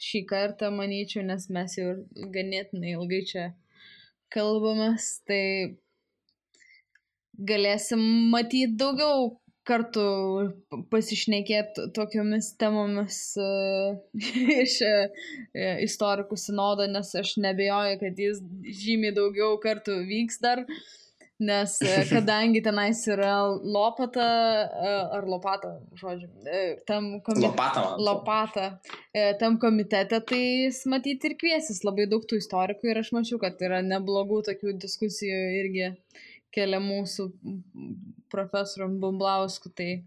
[0.09, 1.94] šį kartą, manyčiau, nes mes jau
[2.36, 3.46] ganėtinai ilgai čia
[4.30, 5.42] kalbamės, tai
[7.51, 9.40] galėsim matyti daugiau
[9.70, 10.05] kartu
[10.92, 13.98] pasišnekėti tokiomis temomis uh,
[14.62, 15.28] iš uh,
[15.86, 18.40] istorikų sinodo, nes aš nebejoju, kad jis
[18.82, 20.64] žymiai daugiau kartų vyks dar,
[21.40, 24.26] nes uh, kadangi tenais yra lopata,
[25.18, 26.30] ar lopata, žodžiu,
[26.90, 27.47] tam komitete.
[27.47, 27.84] Lopata.
[28.10, 28.66] Lopata.
[29.40, 33.62] Tam komitete, tai jis matyti ir kviesis labai daug tų istorikų ir aš mačiau, kad
[33.62, 35.94] yra neblogų tokių diskusijų irgi.
[35.94, 37.28] Uh, kelia mūsų
[38.31, 40.05] profesorium Bumblausku, tai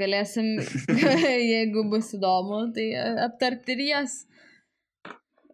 [0.00, 0.56] galėsim,
[1.54, 2.90] jeigu bus įdomu, tai
[3.26, 4.18] aptarti ir jas.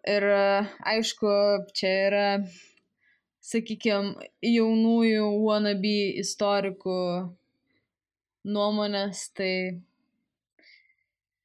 [0.08, 0.24] Ir
[0.88, 1.30] aišku,
[1.76, 2.28] čia yra,
[3.44, 6.96] sakykime, jaunųjų wannabe istorikų
[8.48, 9.52] nuomonės, tai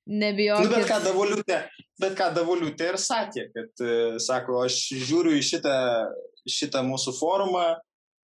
[0.07, 0.69] nebijokit.
[0.69, 1.59] Nu, bet ką Davoliutė,
[1.99, 3.83] bet ką Davoliutė ir sakė, kad,
[4.23, 5.75] sako, aš žiūriu į šitą,
[6.47, 7.73] šitą mūsų forumą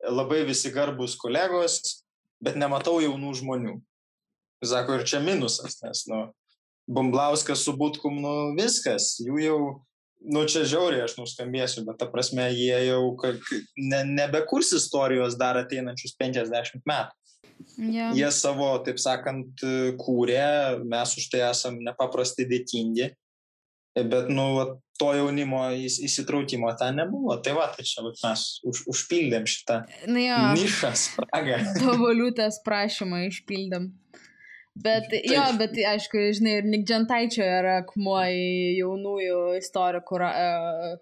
[0.08, 2.04] labai visi garbus kolegos,
[2.40, 3.76] bet nematau jaunų žmonių.
[4.64, 6.26] Sako, ir čia minusas, nes, nu,
[6.90, 9.60] Bumblauskas su Butkum, nu, viskas, jų jau,
[10.20, 13.14] nu, čia žiauriai aš nuskambėsiu, bet ta prasme, jie jau
[13.78, 17.16] ne, nebekurs istorijos dar ateinančius 50 metų.
[17.80, 18.10] Ja.
[18.16, 19.62] Jie savo, taip sakant,
[20.00, 23.10] kūrė, mes už tai esam nepaprastai dėkingi,
[23.96, 24.46] bet, nu,
[25.00, 27.38] to jaunimo įs- įsitraukimo ten nebuvo.
[27.44, 29.80] Tai va, tai čia mes už, užpildėm šitą
[30.12, 31.58] Na jo, nišą, spragą.
[31.80, 33.90] to valiutės prašymą išpildėm.
[34.80, 35.26] Bet, Taip.
[35.28, 40.92] jo, bet aišku, žinai, ir Nik Džentaičio yra akmuo į jaunųjų istorikų ra, e,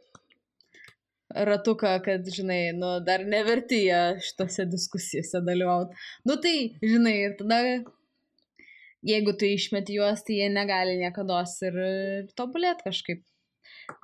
[1.46, 5.98] ratuką, kad, žinai, nu, dar neverti jie šitose diskusijose dalyvauti.
[6.26, 7.60] Nu tai, žinai, ir tada,
[9.12, 11.78] jeigu tu išmeti juos, tai jie negali niekada ir
[12.40, 13.22] tobulėti kažkaip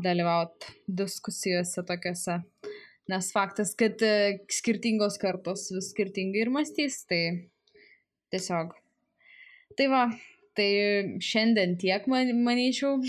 [0.05, 2.41] dalyvauti diskusijose tokiuose.
[3.11, 7.21] Nes faktas, kad e, skirtingos kartos vis skirtingai ir mąstys, tai
[8.33, 8.73] tiesiog.
[9.77, 10.05] Tai va,
[10.57, 10.69] tai
[11.23, 13.01] šiandien tiek, man, manyčiau.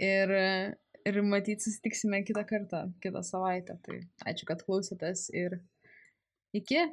[0.00, 0.32] Ir,
[1.08, 3.78] ir matyt, susitiksime kitą kartą, kitą savaitę.
[3.84, 5.60] Tai ačiū, kad klausėtės ir
[6.56, 6.86] iki.